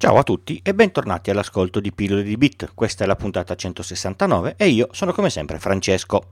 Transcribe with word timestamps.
Ciao 0.00 0.16
a 0.16 0.22
tutti 0.22 0.58
e 0.64 0.72
bentornati 0.72 1.28
all'ascolto 1.28 1.78
di 1.78 1.92
Pillole 1.92 2.22
di 2.22 2.38
Bit. 2.38 2.70
Questa 2.74 3.04
è 3.04 3.06
la 3.06 3.16
puntata 3.16 3.54
169 3.54 4.54
e 4.56 4.68
io 4.68 4.88
sono 4.92 5.12
come 5.12 5.28
sempre 5.28 5.58
Francesco. 5.58 6.22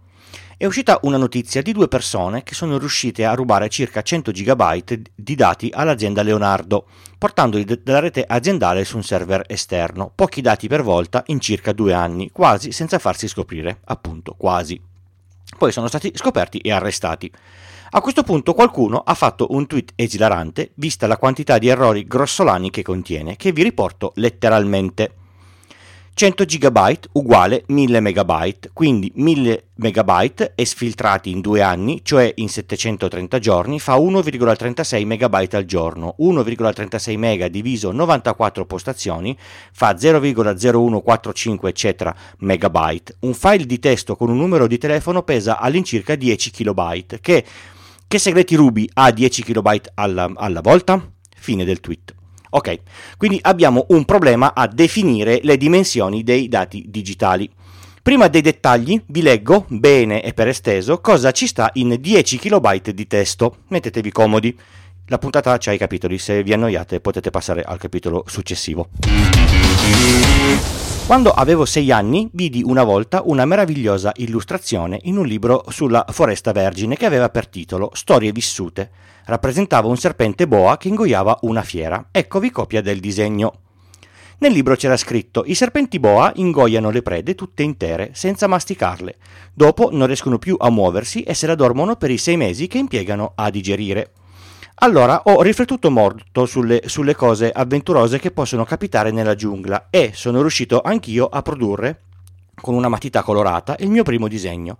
È 0.57 0.65
uscita 0.65 0.99
una 1.03 1.19
notizia 1.19 1.61
di 1.61 1.73
due 1.73 1.87
persone 1.87 2.43
che 2.45 2.55
sono 2.55 2.79
riuscite 2.79 3.27
a 3.27 3.35
rubare 3.35 3.69
circa 3.69 4.01
100 4.01 4.31
GB 4.31 5.01
di 5.15 5.35
dati 5.35 5.71
all'azienda 5.71 6.23
Leonardo, 6.23 6.87
portandoli 7.19 7.67
dalla 7.83 7.99
rete 7.99 8.25
aziendale 8.27 8.87
su 8.87 8.97
un 8.97 9.03
server 9.03 9.45
esterno, 9.47 10.11
pochi 10.15 10.41
dati 10.41 10.67
per 10.67 10.83
volta 10.83 11.23
in 11.27 11.39
circa 11.39 11.73
due 11.73 11.93
anni, 11.93 12.31
quasi 12.33 12.73
senza 12.73 12.99
farsi 12.99 13.29
scoprire, 13.29 13.81
appunto 13.85 14.35
quasi. 14.35 14.81
Poi 15.59 15.73
sono 15.73 15.89
stati 15.89 16.11
scoperti 16.15 16.57
e 16.57 16.73
arrestati. 16.73 17.31
A 17.91 18.03
questo 18.03 18.23
punto 18.23 18.53
qualcuno 18.53 18.99
ha 18.99 19.15
fatto 19.15 19.47
un 19.53 19.67
tweet 19.67 19.93
esilarante, 19.95 20.73
vista 20.75 21.07
la 21.07 21.17
quantità 21.17 21.57
di 21.57 21.69
errori 21.69 22.07
grossolani 22.07 22.69
che 22.69 22.83
contiene, 22.83 23.37
che 23.37 23.51
vi 23.51 23.63
riporto 23.63 24.13
letteralmente. 24.17 25.13
100 26.13 26.45
GB 26.45 26.99
uguale 27.13 27.63
1000 27.69 28.01
MB, 28.01 28.53
quindi 28.75 29.11
1000 29.15 29.69
MB 29.77 30.53
esfiltrati 30.55 31.31
in 31.31 31.41
due 31.41 31.63
anni, 31.63 32.01
cioè 32.03 32.31
in 32.37 32.51
730 32.51 33.39
giorni, 33.39 33.81
fa 33.81 33.95
1,36 33.95 35.07
MB 35.07 35.49
al 35.53 35.65
giorno. 35.65 36.17
1,36 36.19 37.17
MB 37.17 37.45
diviso 37.47 37.91
94 37.93 38.67
postazioni 38.67 39.35
fa 39.73 39.93
0,0145 39.93 41.67
eccetera 41.69 42.15
megabyte. 42.41 43.17
Un 43.21 43.33
file 43.33 43.65
di 43.65 43.79
testo 43.79 44.15
con 44.15 44.29
un 44.29 44.37
numero 44.37 44.67
di 44.67 44.77
telefono 44.77 45.23
pesa 45.23 45.59
all'incirca 45.59 46.17
10 46.17 46.51
KB, 46.51 47.21
che 47.21 47.45
che 48.09 48.19
segreti 48.19 48.55
rubi 48.55 48.89
a 48.95 49.11
10 49.11 49.43
KB 49.43 49.81
alla, 49.95 50.33
alla 50.35 50.63
volta? 50.63 51.13
Fine 51.37 51.65
del 51.65 51.81
tweet. 51.81 52.15
Ok, 52.51 52.79
quindi 53.19 53.39
abbiamo 53.43 53.85
un 53.91 54.07
problema 54.07 54.55
a 54.55 54.67
definire 54.67 55.41
le 55.43 55.59
dimensioni 55.59 56.25
dei 56.25 56.49
dati 56.49 56.87
digitali. 56.89 57.51
Prima 58.03 58.29
dei 58.29 58.41
dettagli 58.41 59.03
vi 59.09 59.21
leggo, 59.21 59.67
bene 59.69 60.23
e 60.23 60.33
per 60.33 60.49
esteso, 60.49 61.03
cosa 61.03 61.31
ci 61.33 61.47
sta 61.47 61.69
in 61.75 61.99
10 62.01 62.39
KB 62.39 62.81
di 62.91 63.07
testo. 63.07 63.59
Mettetevi 63.69 64.11
comodi. 64.11 64.59
La 65.09 65.19
puntata 65.19 65.59
c'ha 65.59 65.73
i 65.73 65.79
capitoli, 65.79 66.17
se 66.19 66.43
vi 66.43 66.55
annoiate 66.55 67.01
potete 67.01 67.29
passare 67.29 67.63
al 67.63 67.79
capitolo 67.79 68.25
successivo. 68.27 68.89
Quando 71.09 71.31
avevo 71.31 71.65
sei 71.65 71.91
anni 71.91 72.29
vidi 72.35 72.63
una 72.63 72.85
volta 72.85 73.23
una 73.25 73.47
meravigliosa 73.47 74.13
illustrazione 74.17 74.99
in 75.05 75.17
un 75.17 75.25
libro 75.25 75.65
sulla 75.69 76.05
foresta 76.11 76.53
vergine 76.53 76.97
che 76.97 77.07
aveva 77.07 77.31
per 77.31 77.49
titolo 77.49 77.89
Storie 77.95 78.31
vissute. 78.31 78.91
Rappresentava 79.25 79.89
un 79.89 79.97
serpente 79.97 80.47
boa 80.47 80.77
che 80.77 80.89
ingoiava 80.89 81.39
una 81.45 81.63
fiera. 81.63 82.09
Eccovi 82.11 82.51
copia 82.51 82.83
del 82.83 83.01
disegno. 83.01 83.61
Nel 84.41 84.53
libro 84.53 84.77
c'era 84.77 84.99
scritto: 84.99 85.45
I 85.47 85.55
serpenti 85.55 85.99
boa 85.99 86.31
ingoiano 86.35 86.91
le 86.91 87.01
prede 87.01 87.35
tutte 87.35 87.63
intere, 87.63 88.11
senza 88.13 88.47
masticarle. 88.47 89.17
Dopo 89.55 89.89
non 89.91 90.09
riescono 90.09 90.37
più 90.37 90.57
a 90.59 90.69
muoversi 90.69 91.23
e 91.23 91.33
se 91.33 91.47
la 91.47 91.55
dormono 91.55 91.97
per 91.97 92.11
i 92.11 92.19
sei 92.19 92.37
mesi 92.37 92.67
che 92.67 92.77
impiegano 92.77 93.33
a 93.35 93.49
digerire. 93.49 94.13
Allora 94.81 95.23
ho 95.25 95.43
riflettuto 95.43 95.91
molto 95.91 96.47
sulle, 96.47 96.83
sulle, 96.87 97.17
cose 97.17 97.51
avventurose 97.51 98.21
che 98.21 98.31
possono 98.31 98.65
capitare 98.65 99.11
nella 99.11 99.35
giungla 99.35 99.89
e 99.91 100.13
sono 100.15 100.41
riuscito 100.41 100.81
anch'io 100.81 101.27
a 101.27 101.43
produrre 101.43 102.03
con 102.55 102.75
una 102.75 102.89
matita 102.89 103.25
colorata 103.25 103.75
il 103.81 103.91
mio 103.91 104.05
primo 104.05 104.29
disegno. 104.29 104.79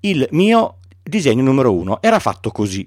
Il 0.00 0.26
mio 0.30 0.76
disegno 1.02 1.42
numero 1.42 1.74
uno 1.74 1.98
era 2.00 2.20
fatto 2.20 2.50
così. 2.52 2.86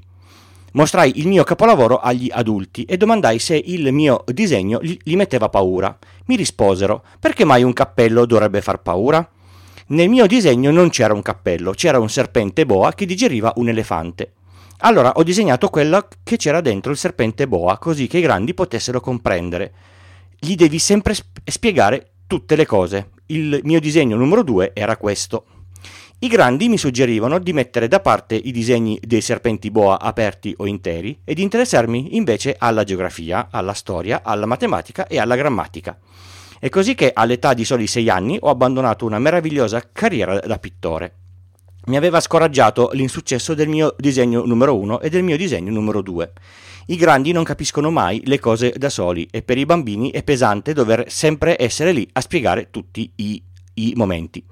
Mostrai 0.71 1.19
il 1.19 1.27
mio 1.27 1.43
capolavoro 1.43 1.99
agli 1.99 2.29
adulti 2.31 2.85
e 2.85 2.97
domandai 2.97 3.37
se 3.37 3.55
il 3.63 3.93
mio 3.93 4.23
disegno 4.25 4.79
gli 4.81 5.15
metteva 5.15 5.49
paura. 5.49 5.95
Mi 6.25 6.35
risposero: 6.35 7.03
perché 7.19 7.45
mai 7.45 7.61
un 7.61 7.73
cappello 7.73 8.25
dovrebbe 8.25 8.61
far 8.61 8.81
paura? 8.81 9.27
Nel 9.89 10.09
mio 10.09 10.25
disegno 10.25 10.71
non 10.71 10.89
c'era 10.89 11.13
un 11.13 11.21
cappello, 11.21 11.71
c'era 11.71 11.99
un 11.99 12.09
serpente 12.09 12.65
boa 12.65 12.93
che 12.93 13.05
digeriva 13.05 13.53
un 13.57 13.69
elefante. 13.69 14.31
Allora 14.81 15.13
ho 15.13 15.23
disegnato 15.23 15.69
quella 15.69 16.07
che 16.23 16.37
c'era 16.37 16.61
dentro 16.61 16.91
il 16.91 16.97
serpente 16.97 17.47
boa, 17.47 17.79
così 17.79 18.05
che 18.05 18.19
i 18.19 18.21
grandi 18.21 18.53
potessero 18.53 18.99
comprendere. 18.99 19.73
Gli 20.37 20.53
devi 20.53 20.77
sempre 20.77 21.15
spiegare 21.43 22.11
tutte 22.27 22.55
le 22.55 22.67
cose. 22.67 23.09
Il 23.27 23.59
mio 23.63 23.79
disegno 23.79 24.15
numero 24.15 24.43
due 24.43 24.71
era 24.75 24.95
questo. 24.95 25.45
I 26.19 26.27
grandi 26.27 26.69
mi 26.69 26.77
suggerivano 26.77 27.39
di 27.39 27.53
mettere 27.53 27.87
da 27.87 27.99
parte 27.99 28.35
i 28.35 28.51
disegni 28.51 28.99
dei 29.01 29.21
serpenti 29.21 29.71
boa 29.71 29.99
aperti 29.99 30.53
o 30.57 30.67
interi 30.67 31.21
e 31.23 31.33
di 31.33 31.41
interessarmi 31.41 32.15
invece 32.15 32.55
alla 32.57 32.83
geografia, 32.83 33.47
alla 33.49 33.73
storia, 33.73 34.21
alla 34.23 34.45
matematica 34.45 35.07
e 35.07 35.19
alla 35.19 35.35
grammatica. 35.35 35.97
È 36.59 36.69
così 36.69 36.93
che 36.93 37.11
all'età 37.13 37.53
di 37.53 37.65
soli 37.65 37.87
sei 37.87 38.09
anni 38.09 38.37
ho 38.39 38.49
abbandonato 38.49 39.05
una 39.05 39.19
meravigliosa 39.19 39.89
carriera 39.91 40.39
da 40.39 40.59
pittore 40.59 41.13
mi 41.87 41.97
aveva 41.97 42.19
scoraggiato 42.19 42.89
l'insuccesso 42.93 43.53
del 43.53 43.69
mio 43.69 43.95
disegno 43.97 44.45
numero 44.45 44.77
1 44.77 44.99
e 44.99 45.09
del 45.09 45.23
mio 45.23 45.37
disegno 45.37 45.71
numero 45.71 46.01
2. 46.01 46.31
I 46.87 46.95
grandi 46.95 47.31
non 47.31 47.43
capiscono 47.43 47.91
mai 47.91 48.21
le 48.25 48.39
cose 48.39 48.73
da 48.77 48.89
soli 48.89 49.27
e 49.31 49.41
per 49.41 49.57
i 49.57 49.65
bambini 49.65 50.11
è 50.11 50.23
pesante 50.23 50.73
dover 50.73 51.05
sempre 51.07 51.61
essere 51.61 51.91
lì 51.91 52.07
a 52.13 52.21
spiegare 52.21 52.69
tutti 52.71 53.09
i, 53.15 53.41
i 53.75 53.93
momenti. 53.95 54.43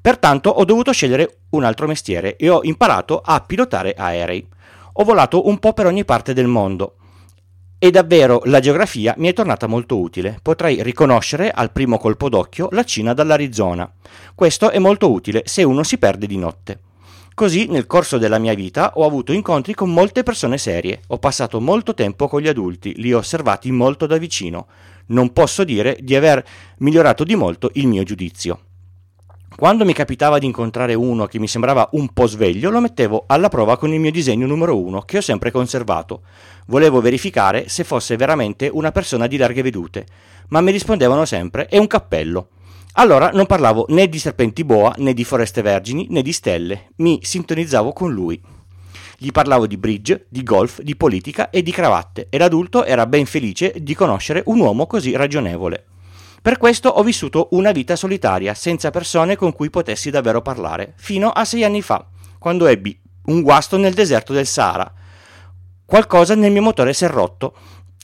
Pertanto 0.00 0.50
ho 0.50 0.64
dovuto 0.64 0.92
scegliere 0.92 1.38
un 1.50 1.64
altro 1.64 1.86
mestiere 1.86 2.36
e 2.36 2.48
ho 2.48 2.60
imparato 2.62 3.20
a 3.24 3.40
pilotare 3.40 3.94
aerei. 3.96 4.46
Ho 4.94 5.04
volato 5.04 5.48
un 5.48 5.58
po' 5.58 5.72
per 5.72 5.86
ogni 5.86 6.04
parte 6.04 6.32
del 6.32 6.46
mondo 6.46 6.96
e 7.84 7.90
davvero 7.90 8.42
la 8.44 8.60
geografia 8.60 9.12
mi 9.18 9.26
è 9.26 9.32
tornata 9.32 9.66
molto 9.66 9.98
utile. 9.98 10.38
Potrei 10.40 10.84
riconoscere 10.84 11.50
al 11.50 11.72
primo 11.72 11.98
colpo 11.98 12.28
d'occhio 12.28 12.68
la 12.70 12.84
Cina 12.84 13.12
dall'Arizona. 13.12 13.92
Questo 14.36 14.70
è 14.70 14.78
molto 14.78 15.10
utile 15.10 15.42
se 15.46 15.64
uno 15.64 15.82
si 15.82 15.98
perde 15.98 16.28
di 16.28 16.36
notte. 16.36 16.78
Così 17.34 17.66
nel 17.66 17.88
corso 17.88 18.18
della 18.18 18.38
mia 18.38 18.54
vita 18.54 18.92
ho 18.94 19.04
avuto 19.04 19.32
incontri 19.32 19.74
con 19.74 19.92
molte 19.92 20.22
persone 20.22 20.58
serie, 20.58 21.00
ho 21.08 21.18
passato 21.18 21.60
molto 21.60 21.92
tempo 21.92 22.28
con 22.28 22.40
gli 22.40 22.46
adulti, 22.46 22.94
li 22.98 23.12
ho 23.12 23.18
osservati 23.18 23.72
molto 23.72 24.06
da 24.06 24.16
vicino. 24.16 24.68
Non 25.06 25.32
posso 25.32 25.64
dire 25.64 25.98
di 26.00 26.14
aver 26.14 26.46
migliorato 26.78 27.24
di 27.24 27.34
molto 27.34 27.68
il 27.72 27.88
mio 27.88 28.04
giudizio. 28.04 28.60
Quando 29.54 29.84
mi 29.84 29.92
capitava 29.92 30.38
di 30.38 30.46
incontrare 30.46 30.94
uno 30.94 31.26
che 31.26 31.38
mi 31.38 31.46
sembrava 31.46 31.88
un 31.92 32.08
po' 32.08 32.26
sveglio, 32.26 32.70
lo 32.70 32.80
mettevo 32.80 33.24
alla 33.26 33.48
prova 33.48 33.76
con 33.76 33.92
il 33.92 34.00
mio 34.00 34.10
disegno 34.10 34.46
numero 34.46 34.80
uno, 34.80 35.02
che 35.02 35.18
ho 35.18 35.20
sempre 35.20 35.50
conservato. 35.50 36.22
Volevo 36.66 37.00
verificare 37.00 37.68
se 37.68 37.84
fosse 37.84 38.16
veramente 38.16 38.68
una 38.72 38.90
persona 38.90 39.26
di 39.26 39.36
larghe 39.36 39.62
vedute, 39.62 40.06
ma 40.48 40.60
mi 40.60 40.72
rispondevano 40.72 41.24
sempre 41.24 41.66
è 41.66 41.78
un 41.78 41.86
cappello. 41.86 42.48
Allora 42.94 43.30
non 43.30 43.46
parlavo 43.46 43.86
né 43.90 44.08
di 44.08 44.18
serpenti 44.18 44.64
boa, 44.64 44.94
né 44.98 45.14
di 45.14 45.24
foreste 45.24 45.62
vergini, 45.62 46.06
né 46.10 46.22
di 46.22 46.32
stelle, 46.32 46.88
mi 46.96 47.20
sintonizzavo 47.22 47.92
con 47.92 48.12
lui. 48.12 48.40
Gli 49.16 49.30
parlavo 49.30 49.66
di 49.66 49.76
bridge, 49.76 50.26
di 50.28 50.42
golf, 50.42 50.80
di 50.80 50.96
politica 50.96 51.50
e 51.50 51.62
di 51.62 51.70
cravatte, 51.70 52.26
e 52.28 52.38
l'adulto 52.38 52.84
era 52.84 53.06
ben 53.06 53.26
felice 53.26 53.74
di 53.78 53.94
conoscere 53.94 54.42
un 54.46 54.58
uomo 54.58 54.86
così 54.86 55.14
ragionevole. 55.14 55.86
Per 56.42 56.58
questo 56.58 56.88
ho 56.88 57.04
vissuto 57.04 57.46
una 57.52 57.70
vita 57.70 57.94
solitaria, 57.94 58.52
senza 58.54 58.90
persone 58.90 59.36
con 59.36 59.52
cui 59.52 59.70
potessi 59.70 60.10
davvero 60.10 60.42
parlare, 60.42 60.92
fino 60.96 61.30
a 61.30 61.44
sei 61.44 61.62
anni 61.62 61.82
fa, 61.82 62.04
quando 62.36 62.66
ebbi 62.66 63.00
un 63.26 63.42
guasto 63.42 63.76
nel 63.76 63.94
deserto 63.94 64.32
del 64.32 64.48
Sahara. 64.48 64.92
Qualcosa 65.84 66.34
nel 66.34 66.50
mio 66.50 66.62
motore 66.62 66.94
si 66.94 67.04
è 67.04 67.08
rotto 67.08 67.54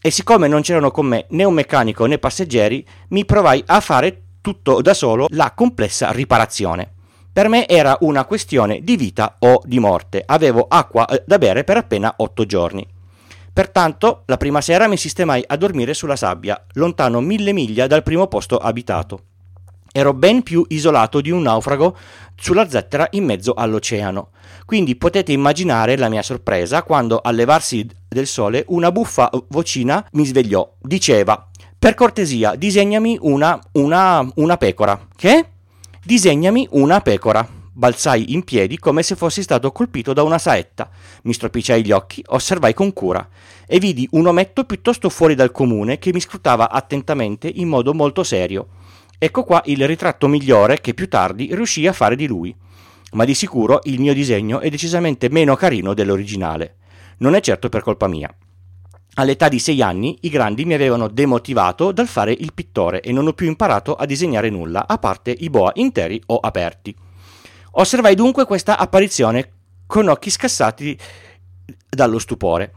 e 0.01 0.13
siccome 0.13 0.47
non 0.47 0.61
c'erano 0.61 0.93
con 0.93 1.07
me 1.07 1.27
né 1.31 1.43
un 1.43 1.53
meccanico 1.53 2.07
né 2.07 2.19
passeggeri, 2.19 2.87
mi 3.09 3.25
provai 3.25 3.61
a 3.67 3.81
fare 3.81 4.23
tutto 4.41 4.81
da 4.83 4.95
solo 4.95 5.27
la 5.31 5.51
complessa 5.51 6.13
riparazione. 6.13 6.93
Per 7.33 7.49
me 7.49 7.67
era 7.67 7.97
una 8.03 8.25
questione 8.25 8.83
di 8.83 8.97
vita 8.97 9.35
o 9.41 9.61
di 9.65 9.81
morte. 9.81 10.23
Avevo 10.25 10.65
acqua 10.69 11.07
eh, 11.07 11.25
da 11.27 11.39
bere 11.39 11.65
per 11.65 11.77
appena 11.77 12.15
otto 12.19 12.47
giorni. 12.47 12.87
Pertanto, 13.59 14.23
la 14.27 14.37
prima 14.37 14.61
sera 14.61 14.87
mi 14.87 14.97
sistemai 14.97 15.43
a 15.45 15.57
dormire 15.57 15.93
sulla 15.93 16.15
sabbia, 16.15 16.65
lontano 16.75 17.21
mille 17.21 17.53
miglia 17.53 17.89
dal 17.89 18.05
primo 18.05 18.29
posto 18.29 18.57
abitato. 18.57 19.23
Ero 19.91 20.15
ben 20.15 20.45
più 20.45 20.65
isolato 20.69 21.21
di 21.21 21.33
un 21.33 21.43
naufrago 21.43 21.97
sulla 22.37 22.69
zettera 22.69 23.09
in 23.11 23.25
mezzo 23.25 23.55
all'oceano. 23.55 24.29
Quindi 24.65 24.95
potete 24.95 25.33
immaginare 25.33 25.97
la 25.97 26.09
mia 26.09 26.23
sorpresa 26.23 26.85
quando, 26.85 27.19
al 27.21 27.35
levarsi 27.35 27.85
del 28.07 28.29
sole, 28.29 28.65
una 28.69 28.93
buffa 28.93 29.29
vocina 29.49 30.07
mi 30.13 30.25
svegliò. 30.25 30.75
Diceva: 30.79 31.49
Per 31.77 31.95
cortesia, 31.95 32.55
disegnami 32.55 33.19
una, 33.23 33.61
una, 33.73 34.25
una 34.37 34.57
pecora. 34.57 35.05
Che? 35.17 35.47
Disegnami 36.05 36.69
una 36.71 37.01
pecora. 37.01 37.58
Balzai 37.79 38.33
in 38.33 38.43
piedi 38.43 38.77
come 38.77 39.05
se 39.05 39.15
fossi 39.15 39.41
stato 39.41 39.71
colpito 39.71 40.13
da 40.13 40.25
una 40.25 40.39
saetta. 40.39 40.91
Mi 41.23 41.33
stropicciai 41.33 41.85
gli 41.85 41.93
occhi, 41.93 42.21
osservai 42.27 42.75
con 42.75 42.93
cura 42.93 43.29
e 43.69 43.79
vidi 43.79 44.09
un 44.13 44.27
ometto 44.27 44.65
piuttosto 44.65 45.09
fuori 45.09 45.37
dal 45.37 45.53
comune 45.53 46.01
che 46.01 46.13
mi 46.13 46.19
scrutava 46.19 46.71
attentamente 46.71 47.47
in 47.47 47.69
modo 47.69 47.95
molto 47.95 48.25
serio. 48.25 48.67
Ecco 49.17 49.45
qua 49.45 49.63
il 49.67 49.87
ritratto 49.87 50.27
migliore 50.27 50.81
che 50.81 50.93
più 50.93 51.09
tardi 51.09 51.55
riuscii 51.55 51.87
a 51.87 51.93
fare 51.93 52.17
di 52.17 52.27
lui. 52.27 52.53
Ma 53.13 53.25
di 53.25 53.35
sicuro 53.35 53.79
il 53.85 54.01
mio 54.01 54.13
disegno 54.13 54.59
è 54.59 54.71
decisamente 54.71 55.29
meno 55.29 55.55
carino 55.55 55.95
dell'originale. 55.95 56.79
Non 57.19 57.37
è 57.37 57.41
certo 57.41 57.69
per 57.69 57.83
colpa 57.83 58.09
mia. 58.09 58.29
All'età 59.15 59.49
di 59.49 59.61
sei 59.61 59.83
anni 59.83 60.19
i 60.23 60.31
grandi 60.31 60.65
mi 60.65 60.75
avevano 60.75 61.07
demotivato 61.07 61.93
dal 61.93 62.09
fare 62.09 62.33
il 62.33 62.53
pittore 62.53 63.03
e 63.03 63.13
non 63.13 63.29
ho 63.29 63.35
più 63.35 63.47
imparato 63.47 63.95
a 63.95 64.05
disegnare 64.05 64.51
nulla, 64.51 64.89
a 64.89 64.99
parte 64.99 65.31
i 65.31 65.49
boa 65.49 65.71
interi 65.77 66.21
o 66.27 66.39
aperti. 66.39 67.07
Osservai 67.73 68.15
dunque 68.15 68.45
questa 68.45 68.79
apparizione 68.79 69.51
con 69.87 70.09
occhi 70.09 70.31
scassati 70.31 70.99
dallo 71.89 72.19
stupore. 72.19 72.73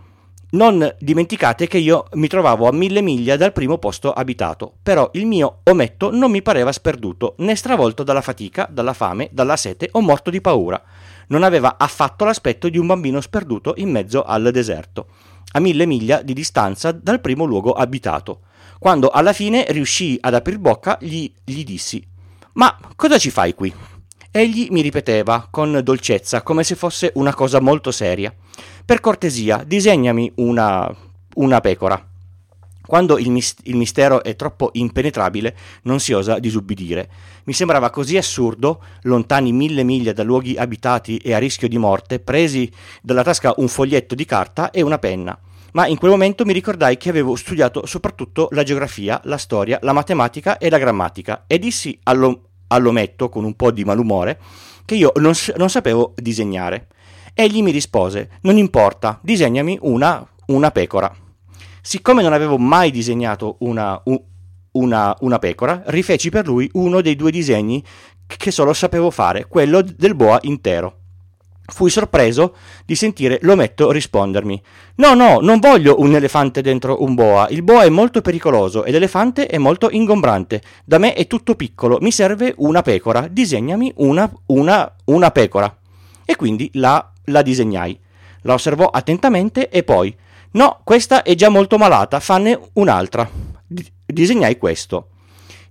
Non 0.51 0.95
dimenticate 0.99 1.67
che 1.67 1.77
io 1.77 2.07
mi 2.13 2.27
trovavo 2.27 2.67
a 2.67 2.73
mille 2.73 3.01
miglia 3.01 3.37
dal 3.37 3.53
primo 3.53 3.77
posto 3.77 4.11
abitato, 4.11 4.73
però 4.83 5.09
il 5.13 5.25
mio 5.25 5.59
ometto 5.63 6.11
non 6.11 6.29
mi 6.29 6.41
pareva 6.41 6.73
sperduto, 6.73 7.35
né 7.37 7.55
stravolto 7.55 8.03
dalla 8.03 8.21
fatica, 8.21 8.67
dalla 8.69 8.93
fame, 8.93 9.29
dalla 9.31 9.55
sete 9.55 9.87
o 9.93 10.01
morto 10.01 10.29
di 10.29 10.41
paura. 10.41 10.81
Non 11.27 11.43
aveva 11.43 11.77
affatto 11.77 12.25
l'aspetto 12.25 12.67
di 12.67 12.77
un 12.77 12.87
bambino 12.87 13.21
sperduto 13.21 13.73
in 13.77 13.89
mezzo 13.89 14.23
al 14.23 14.51
deserto 14.51 15.07
a 15.53 15.59
mille 15.59 15.85
miglia 15.85 16.21
di 16.21 16.33
distanza 16.33 16.91
dal 16.91 17.19
primo 17.21 17.45
luogo 17.45 17.73
abitato. 17.73 18.41
Quando 18.79 19.09
alla 19.09 19.33
fine 19.33 19.65
riuscii 19.69 20.17
ad 20.21 20.33
aprir 20.33 20.57
bocca, 20.57 20.97
gli, 20.99 21.31
gli 21.43 21.63
dissi: 21.63 22.05
Ma 22.53 22.77
cosa 22.95 23.17
ci 23.17 23.29
fai 23.29 23.53
qui? 23.53 23.73
Egli 24.33 24.69
mi 24.71 24.79
ripeteva 24.79 25.49
con 25.51 25.81
dolcezza, 25.83 26.41
come 26.41 26.63
se 26.63 26.75
fosse 26.75 27.11
una 27.15 27.33
cosa 27.33 27.59
molto 27.59 27.91
seria. 27.91 28.33
Per 28.85 29.01
cortesia, 29.01 29.61
disegnami 29.67 30.31
una, 30.35 30.89
una 31.35 31.59
pecora. 31.59 32.01
Quando 32.87 33.17
il, 33.17 33.29
mis- 33.29 33.57
il, 33.63 33.75
mistero 33.75 34.23
è 34.23 34.37
troppo 34.37 34.69
impenetrabile, 34.71 35.53
non 35.81 35.99
si 35.99 36.13
osa 36.13 36.39
disubbidire. 36.39 37.09
Mi 37.43 37.51
sembrava 37.51 37.89
così 37.89 38.15
assurdo, 38.15 38.81
lontani 39.01 39.51
mille 39.51 39.83
miglia 39.83 40.13
da 40.13 40.23
luoghi 40.23 40.55
abitati 40.55 41.17
e 41.17 41.33
a 41.33 41.37
rischio 41.37 41.67
di 41.67 41.77
morte, 41.77 42.21
presi 42.21 42.71
dalla 43.01 43.23
tasca 43.23 43.53
un 43.57 43.67
foglietto 43.67 44.15
di 44.15 44.23
carta 44.23 44.71
e 44.71 44.81
una 44.81 44.97
penna. 44.97 45.37
Ma 45.73 45.87
in 45.87 45.97
quel 45.97 46.11
momento 46.11 46.45
mi 46.45 46.53
ricordai 46.53 46.95
che 46.95 47.09
avevo 47.09 47.35
studiato 47.35 47.85
soprattutto 47.85 48.47
la 48.51 48.63
geografia, 48.63 49.19
la 49.25 49.37
storia, 49.37 49.77
la 49.81 49.91
matematica 49.91 50.57
e 50.57 50.69
la 50.69 50.77
grammatica 50.77 51.43
e 51.47 51.59
dissi 51.59 51.99
allo- 52.03 52.50
all'ometto 52.71 53.29
con 53.29 53.43
un 53.43 53.55
po' 53.55 53.71
di 53.71 53.83
malumore 53.83 54.39
che 54.85 54.95
io 54.95 55.11
non, 55.15 55.33
non 55.57 55.69
sapevo 55.69 56.13
disegnare. 56.15 56.87
Egli 57.33 57.61
mi 57.61 57.71
rispose: 57.71 58.29
Non 58.41 58.57
importa, 58.57 59.19
disegnami 59.21 59.77
una, 59.81 60.25
una 60.47 60.71
pecora. 60.71 61.13
Siccome 61.81 62.21
non 62.21 62.33
avevo 62.33 62.57
mai 62.57 62.91
disegnato 62.91 63.55
una, 63.59 64.01
una, 64.73 65.15
una 65.19 65.39
pecora, 65.39 65.81
rifeci 65.87 66.29
per 66.29 66.45
lui 66.45 66.69
uno 66.73 67.01
dei 67.01 67.15
due 67.15 67.31
disegni 67.31 67.83
che 68.27 68.51
solo 68.51 68.73
sapevo 68.73 69.11
fare, 69.11 69.47
quello 69.47 69.81
del 69.81 70.15
boa 70.15 70.39
intero. 70.43 71.00
Fui 71.73 71.89
sorpreso 71.89 72.55
di 72.85 72.95
sentire 72.95 73.39
l'ometto 73.41 73.91
rispondermi: 73.91 74.61
No, 74.95 75.13
no, 75.13 75.39
non 75.39 75.59
voglio 75.59 75.99
un 75.99 76.13
elefante 76.13 76.61
dentro 76.61 77.01
un 77.03 77.15
boa. 77.15 77.47
Il 77.49 77.63
boa 77.63 77.83
è 77.83 77.89
molto 77.89 78.21
pericoloso 78.21 78.83
e 78.83 78.91
l'elefante 78.91 79.47
è 79.47 79.57
molto 79.57 79.89
ingombrante. 79.89 80.61
Da 80.83 80.97
me 80.97 81.13
è 81.13 81.27
tutto 81.27 81.55
piccolo, 81.55 81.97
mi 82.01 82.11
serve 82.11 82.53
una 82.57 82.81
pecora. 82.81 83.27
Disegnami 83.29 83.91
una, 83.97 84.31
una, 84.47 84.95
una 85.05 85.31
pecora. 85.31 85.75
E 86.25 86.35
quindi 86.35 86.69
la, 86.73 87.11
la 87.25 87.41
disegnai. 87.41 87.99
La 88.43 88.53
osservò 88.53 88.85
attentamente 88.85 89.69
e 89.69 89.83
poi 89.83 90.15
No, 90.53 90.81
questa 90.83 91.23
è 91.23 91.33
già 91.33 91.47
molto 91.47 91.77
malata, 91.77 92.19
fanne 92.19 92.59
un'altra. 92.73 93.29
D- 93.65 93.89
disegnai 94.05 94.57
questo. 94.57 95.07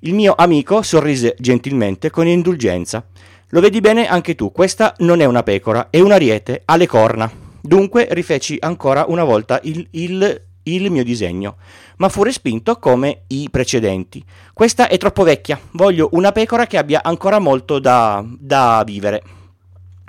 Il 0.00 0.14
mio 0.14 0.34
amico 0.34 0.80
sorrise 0.80 1.34
gentilmente 1.38 2.08
con 2.08 2.26
indulgenza. 2.26 3.04
Lo 3.52 3.60
vedi 3.60 3.80
bene 3.80 4.06
anche 4.06 4.36
tu, 4.36 4.52
questa 4.52 4.94
non 4.98 5.20
è 5.20 5.24
una 5.24 5.42
pecora, 5.42 5.88
è 5.90 5.98
un 5.98 6.12
ariete, 6.12 6.62
ha 6.64 6.76
le 6.76 6.86
corna. 6.86 7.28
Dunque 7.60 8.06
rifeci 8.10 8.56
ancora 8.60 9.06
una 9.08 9.24
volta 9.24 9.58
il, 9.64 9.84
il, 9.90 10.42
il 10.62 10.88
mio 10.88 11.02
disegno, 11.02 11.56
ma 11.96 12.08
fu 12.08 12.22
respinto 12.22 12.76
come 12.76 13.22
i 13.26 13.48
precedenti. 13.50 14.24
Questa 14.52 14.86
è 14.86 14.96
troppo 14.98 15.24
vecchia, 15.24 15.58
voglio 15.72 16.10
una 16.12 16.30
pecora 16.30 16.68
che 16.68 16.78
abbia 16.78 17.02
ancora 17.02 17.40
molto 17.40 17.80
da, 17.80 18.24
da 18.24 18.84
vivere. 18.86 19.20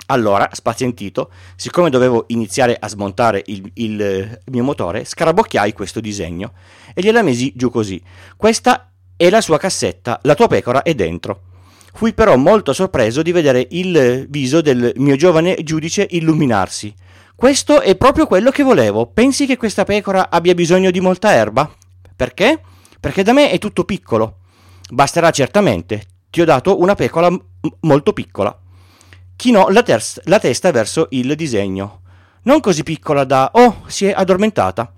Allora, 0.06 0.48
spazientito, 0.52 1.30
siccome 1.56 1.90
dovevo 1.90 2.26
iniziare 2.28 2.76
a 2.78 2.86
smontare 2.86 3.42
il, 3.46 3.68
il, 3.74 4.40
mio 4.52 4.62
motore, 4.62 5.04
scarabocchiai 5.04 5.72
questo 5.72 5.98
disegno 5.98 6.52
e 6.94 7.02
gliela 7.02 7.22
mesi 7.22 7.52
giù 7.56 7.70
così. 7.70 8.00
Questa 8.36 8.92
è 9.16 9.28
la 9.30 9.40
sua 9.40 9.58
cassetta, 9.58 10.20
la 10.22 10.36
tua 10.36 10.46
pecora 10.46 10.82
è 10.82 10.94
dentro. 10.94 11.50
Fui 11.94 12.14
però 12.14 12.36
molto 12.36 12.72
sorpreso 12.72 13.22
di 13.22 13.32
vedere 13.32 13.66
il 13.70 14.26
viso 14.28 14.60
del 14.60 14.92
mio 14.96 15.16
giovane 15.16 15.56
giudice 15.62 16.06
illuminarsi. 16.10 16.94
Questo 17.34 17.80
è 17.80 17.96
proprio 17.96 18.26
quello 18.26 18.50
che 18.50 18.62
volevo. 18.62 19.06
Pensi 19.06 19.46
che 19.46 19.56
questa 19.56 19.84
pecora 19.84 20.30
abbia 20.30 20.54
bisogno 20.54 20.90
di 20.90 21.00
molta 21.00 21.32
erba? 21.32 21.70
Perché? 22.14 22.60
Perché 22.98 23.22
da 23.22 23.32
me 23.32 23.50
è 23.50 23.58
tutto 23.58 23.84
piccolo. 23.84 24.38
Basterà 24.90 25.30
certamente. 25.30 26.04
Ti 26.30 26.40
ho 26.40 26.44
dato 26.44 26.80
una 26.80 26.94
pecora 26.94 27.30
m- 27.30 27.40
molto 27.80 28.12
piccola 28.12 28.56
chinò 29.42 29.70
la, 29.70 29.82
ter- 29.82 30.20
la 30.26 30.38
testa 30.38 30.70
verso 30.70 31.08
il 31.10 31.34
disegno. 31.34 32.02
Non 32.42 32.60
così 32.60 32.84
piccola 32.84 33.24
da 33.24 33.50
oh, 33.54 33.82
si 33.86 34.06
è 34.06 34.12
addormentata. 34.14 34.92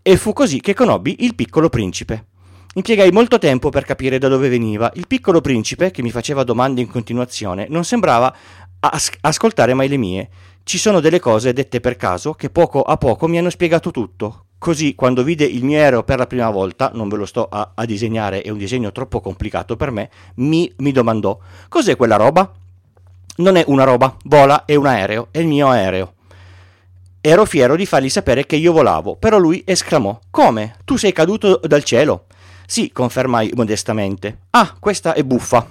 E 0.00 0.16
fu 0.16 0.32
così 0.32 0.60
che 0.60 0.72
conobbi 0.72 1.24
il 1.24 1.34
piccolo 1.34 1.68
principe. 1.68 2.26
Impiegai 2.74 3.10
molto 3.10 3.36
tempo 3.36 3.68
per 3.68 3.84
capire 3.84 4.16
da 4.16 4.28
dove 4.28 4.48
veniva. 4.48 4.90
Il 4.94 5.06
piccolo 5.06 5.42
principe, 5.42 5.90
che 5.90 6.00
mi 6.00 6.10
faceva 6.10 6.42
domande 6.42 6.80
in 6.80 6.88
continuazione, 6.88 7.66
non 7.68 7.84
sembrava 7.84 8.34
as- 8.80 9.12
ascoltare 9.20 9.74
mai 9.74 9.88
le 9.88 9.98
mie. 9.98 10.30
Ci 10.64 10.78
sono 10.78 11.00
delle 11.00 11.20
cose 11.20 11.52
dette 11.52 11.80
per 11.80 11.96
caso 11.96 12.32
che 12.32 12.48
poco 12.48 12.80
a 12.80 12.96
poco 12.96 13.28
mi 13.28 13.36
hanno 13.36 13.50
spiegato 13.50 13.90
tutto. 13.90 14.46
Così, 14.56 14.94
quando 14.94 15.22
vide 15.22 15.44
il 15.44 15.64
mio 15.64 15.76
aereo 15.76 16.02
per 16.02 16.16
la 16.16 16.26
prima 16.26 16.48
volta, 16.48 16.90
non 16.94 17.10
ve 17.10 17.16
lo 17.16 17.26
sto 17.26 17.46
a, 17.46 17.72
a 17.74 17.84
disegnare, 17.84 18.40
è 18.40 18.48
un 18.48 18.56
disegno 18.56 18.90
troppo 18.90 19.20
complicato 19.20 19.76
per 19.76 19.90
me, 19.90 20.08
mi, 20.36 20.72
mi 20.78 20.92
domandò: 20.92 21.38
Cos'è 21.68 21.94
quella 21.94 22.16
roba? 22.16 22.50
Non 23.36 23.56
è 23.56 23.64
una 23.66 23.84
roba, 23.84 24.16
vola, 24.24 24.64
è 24.64 24.76
un 24.76 24.86
aereo, 24.86 25.28
è 25.30 25.40
il 25.40 25.46
mio 25.46 25.68
aereo. 25.68 26.14
Ero 27.20 27.44
fiero 27.44 27.76
di 27.76 27.84
fargli 27.84 28.08
sapere 28.08 28.46
che 28.46 28.56
io 28.56 28.72
volavo, 28.72 29.16
però 29.16 29.36
lui 29.36 29.62
esclamò: 29.66 30.18
Come? 30.30 30.76
Tu 30.84 30.96
sei 30.96 31.12
caduto 31.12 31.60
dal 31.62 31.84
cielo? 31.84 32.26
Sì, 32.72 32.90
confermai 32.90 33.50
modestamente. 33.54 34.44
Ah, 34.48 34.74
questa 34.80 35.12
è 35.12 35.22
buffa. 35.24 35.66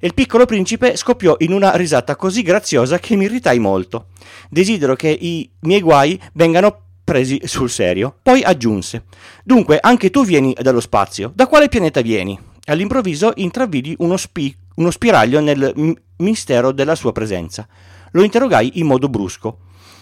E 0.00 0.06
il 0.08 0.12
piccolo 0.12 0.44
principe 0.44 0.96
scoppiò 0.96 1.36
in 1.38 1.52
una 1.52 1.76
risata 1.76 2.16
così 2.16 2.42
graziosa 2.42 2.98
che 2.98 3.14
mi 3.14 3.26
irritai 3.26 3.60
molto. 3.60 4.06
Desidero 4.50 4.96
che 4.96 5.16
i 5.20 5.48
miei 5.60 5.80
guai 5.80 6.20
vengano 6.32 6.80
presi 7.04 7.40
sul 7.44 7.70
serio. 7.70 8.16
Poi 8.20 8.42
aggiunse: 8.42 9.04
Dunque, 9.44 9.78
anche 9.80 10.10
tu 10.10 10.24
vieni 10.24 10.52
dallo 10.60 10.80
spazio. 10.80 11.30
Da 11.32 11.46
quale 11.46 11.68
pianeta 11.68 12.00
vieni? 12.00 12.36
All'improvviso 12.64 13.30
intravidi 13.36 13.94
uno, 14.00 14.16
spi- 14.16 14.52
uno 14.74 14.90
spiraglio 14.90 15.38
nel 15.38 15.72
m- 15.76 15.92
mistero 16.16 16.72
della 16.72 16.96
sua 16.96 17.12
presenza. 17.12 17.68
Lo 18.10 18.24
interrogai 18.24 18.80
in 18.80 18.86
modo 18.86 19.08
brusco. 19.08 19.58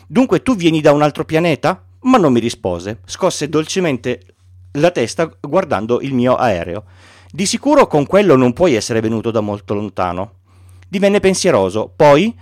Dunque 0.06 0.40
tu 0.40 0.56
vieni 0.56 0.80
da 0.80 0.92
un 0.92 1.02
altro 1.02 1.26
pianeta? 1.26 1.84
Ma 2.04 2.16
non 2.16 2.32
mi 2.32 2.40
rispose. 2.40 3.00
Scosse 3.04 3.50
dolcemente 3.50 4.22
la 4.72 4.90
testa 4.90 5.30
guardando 5.40 6.00
il 6.00 6.14
mio 6.14 6.36
aereo. 6.36 6.84
Di 7.30 7.46
sicuro 7.46 7.86
con 7.86 8.06
quello 8.06 8.36
non 8.36 8.52
puoi 8.52 8.74
essere 8.74 9.00
venuto 9.00 9.30
da 9.30 9.40
molto 9.40 9.74
lontano. 9.74 10.32
Divenne 10.88 11.20
pensieroso, 11.20 11.92
poi 11.94 12.36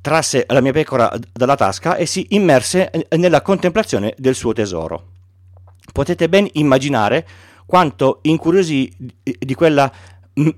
trasse 0.00 0.44
la 0.48 0.60
mia 0.60 0.72
pecora 0.72 1.10
dalla 1.32 1.56
tasca 1.56 1.96
e 1.96 2.06
si 2.06 2.26
immerse 2.30 2.90
nella 3.16 3.42
contemplazione 3.42 4.14
del 4.16 4.34
suo 4.34 4.52
tesoro. 4.52 5.12
Potete 5.92 6.28
ben 6.28 6.48
immaginare 6.52 7.26
quanto 7.64 8.18
incuriosì 8.22 8.92
di 9.22 9.54
quella 9.54 9.90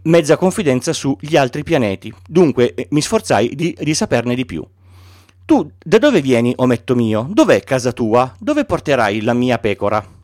mezza 0.03 0.37
confidenza 0.37 0.93
sugli 0.93 1.37
altri 1.37 1.63
pianeti. 1.63 2.13
Dunque 2.27 2.75
eh, 2.75 2.89
mi 2.91 3.01
sforzai 3.01 3.55
di, 3.55 3.77
di 3.79 3.95
saperne 3.95 4.35
di 4.35 4.45
più. 4.45 4.67
Tu 5.45 5.71
da 5.83 5.99
dove 5.99 6.21
vieni, 6.21 6.53
ometto 6.57 6.95
mio? 6.95 7.27
Dov'è 7.31 7.63
casa 7.63 7.93
tua? 7.93 8.35
Dove 8.39 8.65
porterai 8.65 9.23
la 9.23 9.33
mia 9.33 9.59
pecora? 9.59 10.18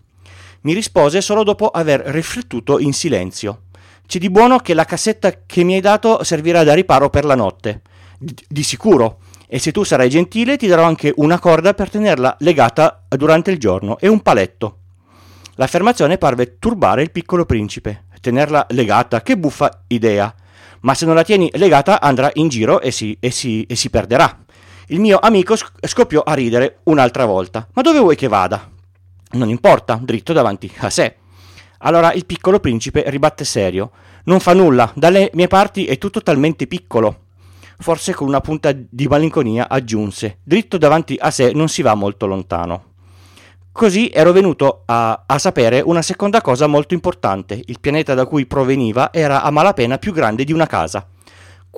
Mi 0.65 0.73
rispose 0.73 1.21
solo 1.21 1.43
dopo 1.45 1.69
aver 1.69 2.01
riflettuto 2.07 2.79
in 2.79 2.95
silenzio. 2.95 3.65
C'è 4.07 4.19
di 4.19 4.31
buono 4.31 4.59
che 4.59 4.73
la 4.73 4.87
cassetta 4.87 5.31
che 5.45 5.63
mi 5.63 5.75
hai 5.75 5.83
dato 5.83 6.25
servirà 6.25 6.65
da 6.65 6.73
riparo 6.73 7.11
per 7.11 7.27
la 7.27 7.35
notte. 7.35 7.83
D- 8.19 8.45
di 8.49 8.63
sicuro. 8.63 9.19
E 9.47 9.59
se 9.59 9.73
tu 9.73 9.85
sarai 9.85 10.09
gentile 10.09 10.57
ti 10.57 10.67
darò 10.67 10.85
anche 10.85 11.13
una 11.17 11.39
corda 11.39 11.75
per 11.75 11.91
tenerla 11.91 12.37
legata 12.41 13.05
durante 13.09 13.51
il 13.51 13.59
giorno 13.59 13.99
e 13.99 14.09
un 14.09 14.21
paletto. 14.21 14.79
L'affermazione 15.57 16.17
parve 16.17 16.59
turbare 16.59 17.03
il 17.03 17.11
piccolo 17.11 17.45
principe. 17.45 18.05
Tenerla 18.23 18.67
legata, 18.71 19.21
che 19.21 19.37
buffa 19.37 19.83
idea. 19.89 20.35
Ma 20.81 20.95
se 20.95 21.05
non 21.05 21.15
la 21.15 21.25
tieni 21.25 21.51
legata 21.57 22.01
andrà 22.01 22.31
in 22.35 22.49
giro 22.49 22.81
e 22.81 22.91
si, 22.91 23.15
e 23.21 23.31
si, 23.31 23.65
e 23.65 23.77
si 23.77 23.91
perderà. 23.91 24.35
Il 24.87 24.99
mio 24.99 25.19
amico 25.19 25.57
scoppiò 25.57 26.23
a 26.23 26.33
ridere 26.33 26.79
un'altra 26.85 27.27
volta. 27.27 27.69
Ma 27.75 27.83
dove 27.83 27.99
vuoi 27.99 28.17
che 28.17 28.29
vada? 28.29 28.73
Non 29.35 29.49
importa, 29.49 29.99
dritto 30.01 30.33
davanti 30.33 30.73
a 30.79 30.91
sé. 30.91 31.17
Allora 31.79 32.13
il 32.13 32.25
piccolo 32.25 32.61
principe 32.61 33.05
ribatte 33.09 33.45
serio. 33.45 33.91
Non 34.25 34.41
fa 34.41 34.55
nulla, 34.55 34.91
dalle 34.95 35.31
mie 35.35 35.49
parti 35.49 35.87
è 35.87 35.99
tutto 35.99 36.23
talmente 36.23 36.67
piccolo. 36.67 37.23
Forse 37.79 38.15
con 38.15 38.29
una 38.29 38.41
punta 38.41 38.73
di 38.73 39.07
malinconia 39.07 39.69
aggiunse. 39.69 40.39
Dritto 40.43 40.79
davanti 40.79 41.17
a 41.19 41.31
sé 41.31 41.51
non 41.53 41.69
si 41.69 41.83
va 41.83 41.95
molto 41.95 42.27
lontano. 42.27 42.93
Così 43.73 44.09
ero 44.15 44.31
venuto 44.31 44.83
a, 44.87 45.25
a, 45.27 45.39
sapere 45.39 45.81
una 45.81 46.01
seconda 46.01 46.41
cosa 46.41 46.69
molto 46.69 46.95
importante. 46.95 47.61
Il 47.67 47.81
pianeta 47.81 48.15
da 48.15 48.27
cui 48.27 48.47
proveniva 48.47 49.13
era 49.13 49.43
a 49.43 49.51
malapena 49.51 49.99
più 49.99 50.13
grande 50.13 50.45
di 50.45 50.53
una 50.53 50.67
casa. 50.67 51.09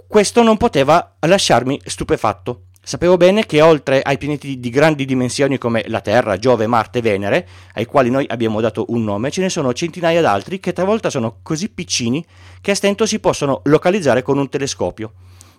Questo 0.06 0.42
non 0.42 0.58
poteva 0.58 1.16
lasciarmi 1.20 1.80
stupefatto. 1.82 2.65
Sapevo 2.88 3.16
bene 3.16 3.46
che 3.46 3.62
oltre 3.62 4.00
ai 4.00 4.16
pianeti 4.16 4.60
di 4.60 4.70
grandi 4.70 5.06
dimensioni 5.06 5.58
come 5.58 5.82
la 5.88 6.00
Terra, 6.00 6.36
Giove, 6.36 6.68
Marte 6.68 7.00
e 7.00 7.02
Venere, 7.02 7.48
ai 7.74 7.84
quali 7.84 8.10
noi 8.10 8.26
abbiamo 8.28 8.60
dato 8.60 8.84
un 8.90 9.02
nome, 9.02 9.32
ce 9.32 9.40
ne 9.40 9.48
sono 9.48 9.72
centinaia 9.72 10.20
d'altri 10.20 10.60
che 10.60 10.72
talvolta 10.72 11.10
sono 11.10 11.38
così 11.42 11.68
piccini 11.68 12.24
che 12.60 12.70
a 12.70 12.74
stento 12.76 13.04
si 13.04 13.18
possono 13.18 13.60
localizzare 13.64 14.22
con 14.22 14.38
un 14.38 14.48
telescopio. 14.48 15.14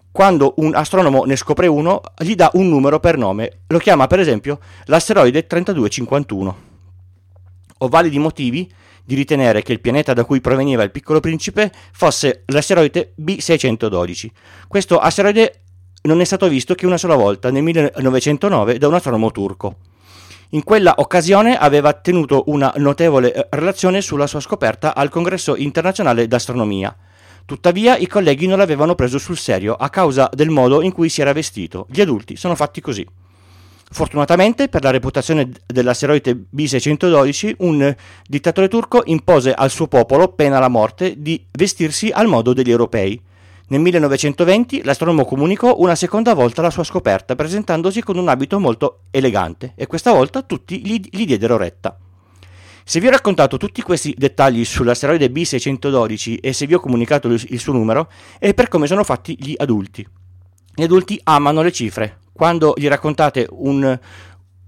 Quando 0.09 0.53
un 0.59 0.73
astronomo 0.73 1.25
ne 1.25 1.35
scopre 1.35 1.67
uno, 1.67 1.99
gli 2.17 2.33
dà 2.33 2.49
un 2.53 2.69
numero 2.69 3.01
per 3.01 3.17
nome, 3.17 3.63
lo 3.67 3.77
chiama 3.77 4.07
per 4.07 4.21
esempio 4.21 4.59
l'asteroide 4.85 5.45
3251. 5.45 6.57
Ho 7.79 7.87
validi 7.89 8.19
motivi 8.19 8.71
di 9.03 9.15
ritenere 9.15 9.63
che 9.63 9.73
il 9.73 9.81
pianeta 9.81 10.13
da 10.13 10.23
cui 10.23 10.39
proveniva 10.39 10.83
il 10.83 10.91
piccolo 10.91 11.19
principe 11.19 11.73
fosse 11.91 12.43
l'asteroide 12.45 13.15
B612. 13.21 14.29
Questo 14.69 14.97
asteroide 14.97 15.63
non 16.07 16.21
è 16.21 16.23
stato 16.23 16.47
visto 16.47 16.73
che 16.73 16.85
una 16.85 16.97
sola 16.97 17.15
volta, 17.15 17.51
nel 17.51 17.63
1909, 17.63 18.77
da 18.77 18.87
un 18.87 18.93
astronomo 18.93 19.29
turco. 19.31 19.75
In 20.51 20.63
quella 20.63 20.95
occasione 20.97 21.57
aveva 21.57 21.91
tenuto 21.91 22.43
una 22.47 22.73
notevole 22.77 23.33
eh, 23.33 23.47
relazione 23.51 24.01
sulla 24.01 24.25
sua 24.25 24.39
scoperta 24.39 24.95
al 24.95 25.09
Congresso 25.09 25.57
internazionale 25.57 26.25
d'astronomia. 26.25 26.95
Tuttavia 27.45 27.97
i 27.97 28.07
colleghi 28.07 28.47
non 28.47 28.57
l'avevano 28.57 28.95
preso 28.95 29.17
sul 29.17 29.37
serio 29.37 29.73
a 29.75 29.89
causa 29.89 30.29
del 30.33 30.49
modo 30.49 30.81
in 30.81 30.93
cui 30.93 31.09
si 31.09 31.19
era 31.19 31.33
vestito. 31.33 31.85
Gli 31.89 31.99
adulti 31.99 32.37
sono 32.37 32.55
fatti 32.55 32.79
così. 32.79 33.05
Fortunatamente 33.89 34.69
per 34.69 34.83
la 34.83 34.91
reputazione 34.91 35.49
dell'asteroide 35.65 36.45
B612, 36.55 37.55
un 37.59 37.93
dittatore 38.25 38.69
turco 38.69 39.01
impose 39.05 39.53
al 39.53 39.69
suo 39.69 39.87
popolo, 39.87 40.29
pena 40.29 40.59
la 40.59 40.67
morte, 40.69 41.15
di 41.17 41.45
vestirsi 41.51 42.09
al 42.09 42.27
modo 42.27 42.53
degli 42.53 42.71
europei. 42.71 43.21
Nel 43.69 43.81
1920 43.81 44.83
l'astronomo 44.83 45.25
comunicò 45.25 45.75
una 45.79 45.95
seconda 45.95 46.33
volta 46.33 46.61
la 46.61 46.69
sua 46.69 46.85
scoperta, 46.85 47.35
presentandosi 47.35 48.01
con 48.01 48.17
un 48.17 48.29
abito 48.29 48.59
molto 48.59 49.01
elegante, 49.11 49.73
e 49.75 49.87
questa 49.87 50.13
volta 50.13 50.41
tutti 50.41 50.85
gli, 50.85 51.01
gli 51.09 51.25
diedero 51.25 51.57
retta. 51.57 51.97
Se 52.85 53.01
vi 53.01 53.07
ho 53.07 53.11
raccontato 53.11 53.57
tutti 53.57 53.81
questi 53.81 54.15
dettagli 54.17 54.63
sull'asteroide 54.63 55.27
B612 55.27 56.37
e 56.39 56.53
se 56.53 56.65
vi 56.65 56.75
ho 56.75 56.79
comunicato 56.79 57.27
il 57.27 57.59
suo 57.59 57.73
numero, 57.73 58.09
è 58.39 58.53
per 58.53 58.69
come 58.69 58.87
sono 58.87 59.03
fatti 59.03 59.35
gli 59.37 59.53
adulti. 59.57 60.07
Gli 60.73 60.83
adulti 60.83 61.19
amano 61.25 61.61
le 61.61 61.73
cifre. 61.73 62.19
Quando 62.31 62.73
gli 62.77 62.87
raccontate 62.87 63.47
un, 63.49 63.99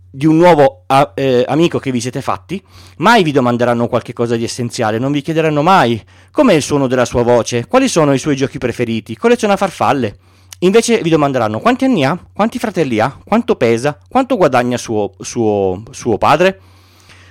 di 0.10 0.25
un 0.25 0.38
nuovo 0.38 0.84
a, 0.88 1.12
eh, 1.16 1.46
amico 1.48 1.80
che 1.80 1.92
vi 1.92 2.01
siete 2.01 2.22
fatti, 2.22 2.62
mai 2.98 3.24
vi 3.24 3.32
domanderanno 3.32 3.88
qualche 3.88 4.13
cosa 4.13 4.36
di 4.36 4.44
essenziale, 4.44 4.98
non 5.00 5.12
vi 5.12 5.22
chiederanno 5.22 5.62
mai 5.62 6.04
com'è 6.32 6.54
il 6.54 6.62
suono 6.62 6.88
della 6.88 7.06
sua 7.06 7.24
voce, 7.24 7.68
quali 7.68 7.88
sono 7.88 8.13
i 8.13 8.20
suoi 8.20 8.36
giochi 8.36 8.58
preferiti, 8.58 9.16
colleziona 9.16 9.58
farfalle. 9.58 10.18
Invece 10.60 11.01
vi 11.01 11.10
domanderanno 11.10 11.60
quanti 11.60 11.86
anni 11.86 12.04
ha, 12.04 12.20
quanti 12.34 12.60
fratelli 12.60 13.00
ha, 13.00 13.18
quanto 13.24 13.56
pesa, 13.56 13.98
quanto 14.10 14.36
guadagna 14.36 14.78
suo, 14.78 15.13
suo, 15.20 15.84
suo 15.92 16.18
padre. 16.18 16.60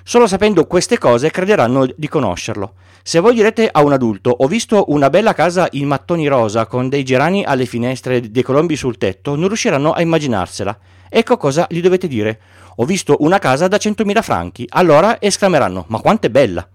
Solo 0.03 0.27
sapendo 0.27 0.67
queste 0.67 0.97
cose 0.97 1.31
crederanno 1.31 1.87
di 1.95 2.09
conoscerlo. 2.09 2.73
Se 3.09 3.21
voi 3.21 3.33
direte 3.33 3.71
a 3.73 3.83
un 3.83 3.95
adulto 3.95 4.29
ho 4.29 4.47
visto 4.47 4.85
una 4.89 5.09
bella 5.09 5.33
casa 5.33 5.67
in 5.71 5.87
mattoni 5.87 6.27
rosa 6.27 6.67
con 6.67 6.91
dei 6.91 7.05
gerani 7.05 7.43
alle 7.43 7.65
finestre 7.65 8.17
e 8.17 8.21
dei 8.21 8.43
colombi 8.43 8.77
sul 8.77 8.99
tetto, 8.99 9.35
non 9.35 9.47
riusciranno 9.47 9.93
a 9.93 10.03
immaginarsela. 10.03 10.79
Ecco 11.09 11.39
cosa 11.39 11.67
gli 11.71 11.81
dovete 11.81 12.07
dire. 12.07 12.39
Ho 12.77 12.85
visto 12.85 13.17
una 13.21 13.39
casa 13.39 13.67
da 13.67 13.79
100.000 13.79 14.21
franchi. 14.21 14.67
Allora 14.69 15.23
esclameranno 15.23 15.87
ma 15.89 16.01
quanto 16.01 16.27
è 16.27 16.31
bella. 16.31 16.69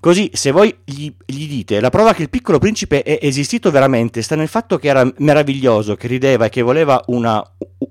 Così, 0.00 0.28
se 0.34 0.50
voi 0.50 0.76
gli, 0.84 1.10
gli, 1.24 1.48
dite 1.48 1.80
la 1.80 1.88
prova 1.88 2.12
che 2.12 2.24
il 2.24 2.28
piccolo 2.28 2.58
principe 2.58 3.02
è 3.02 3.18
esistito 3.22 3.70
veramente 3.70 4.20
sta 4.20 4.36
nel 4.36 4.48
fatto 4.48 4.76
che 4.76 4.88
era 4.88 5.10
meraviglioso, 5.16 5.94
che 5.94 6.08
rideva 6.08 6.44
e 6.44 6.50
che 6.50 6.60
voleva 6.60 7.02
una, 7.06 7.42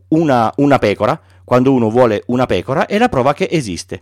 una, 0.10 0.54
una 0.58 0.78
pecora, 0.78 1.20
quando 1.50 1.74
uno 1.74 1.90
vuole 1.90 2.22
una 2.28 2.46
pecora, 2.46 2.86
è 2.86 3.00
la 3.00 3.10
prova 3.10 3.34
che 3.34 3.48
esiste 3.50 4.02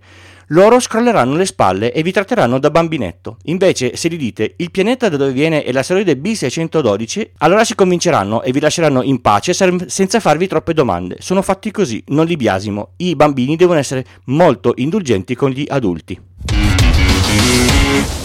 loro 0.52 0.80
scrolleranno 0.80 1.36
le 1.36 1.46
spalle 1.46 1.92
e 1.92 2.02
vi 2.04 2.12
tratteranno 2.12 2.60
da 2.60 2.70
bambinetto. 2.70 3.38
Invece, 3.44 3.96
se 3.96 4.10
gli 4.10 4.18
dite 4.18 4.54
il 4.58 4.72
pianeta 4.72 5.10
da 5.10 5.18
dove 5.18 5.32
viene 5.32 5.64
è 5.64 5.72
l'asteroide 5.72 6.14
B612, 6.14 7.32
allora 7.40 7.64
si 7.64 7.76
convinceranno 7.76 8.44
e 8.44 8.52
vi 8.52 8.60
lasceranno 8.60 9.02
in 9.02 9.22
pace 9.22 9.54
senza 9.54 10.20
farvi 10.20 10.48
troppe 10.48 10.74
domande. 10.74 11.18
Sono 11.20 11.42
fatti 11.42 11.72
così, 11.72 12.02
non 12.08 12.26
li 12.26 12.38
biasimo. 12.38 12.92
I 12.98 13.16
bambini 13.16 13.56
devono 13.56 13.80
essere 13.80 14.06
molto 14.26 14.74
indulgenti 14.76 15.36
con 15.36 15.50
gli 15.50 15.66
adulti. 15.68 16.20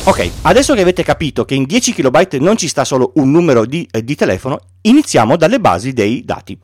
Ok, 0.05 0.31
adesso 0.43 0.75
che 0.75 0.81
avete 0.81 1.03
capito 1.03 1.45
che 1.45 1.55
in 1.55 1.65
10 1.65 1.93
KB 1.95 2.35
non 2.35 2.57
ci 2.57 2.69
sta 2.69 2.85
solo 2.85 3.13
un 3.17 3.31
numero 3.31 3.65
di, 3.65 3.87
eh, 3.91 4.05
di 4.05 4.15
telefono, 4.15 4.61
iniziamo 4.83 5.37
dalle 5.37 5.61
basi 5.61 5.93
dei 5.93 6.25
dati. 6.25 6.59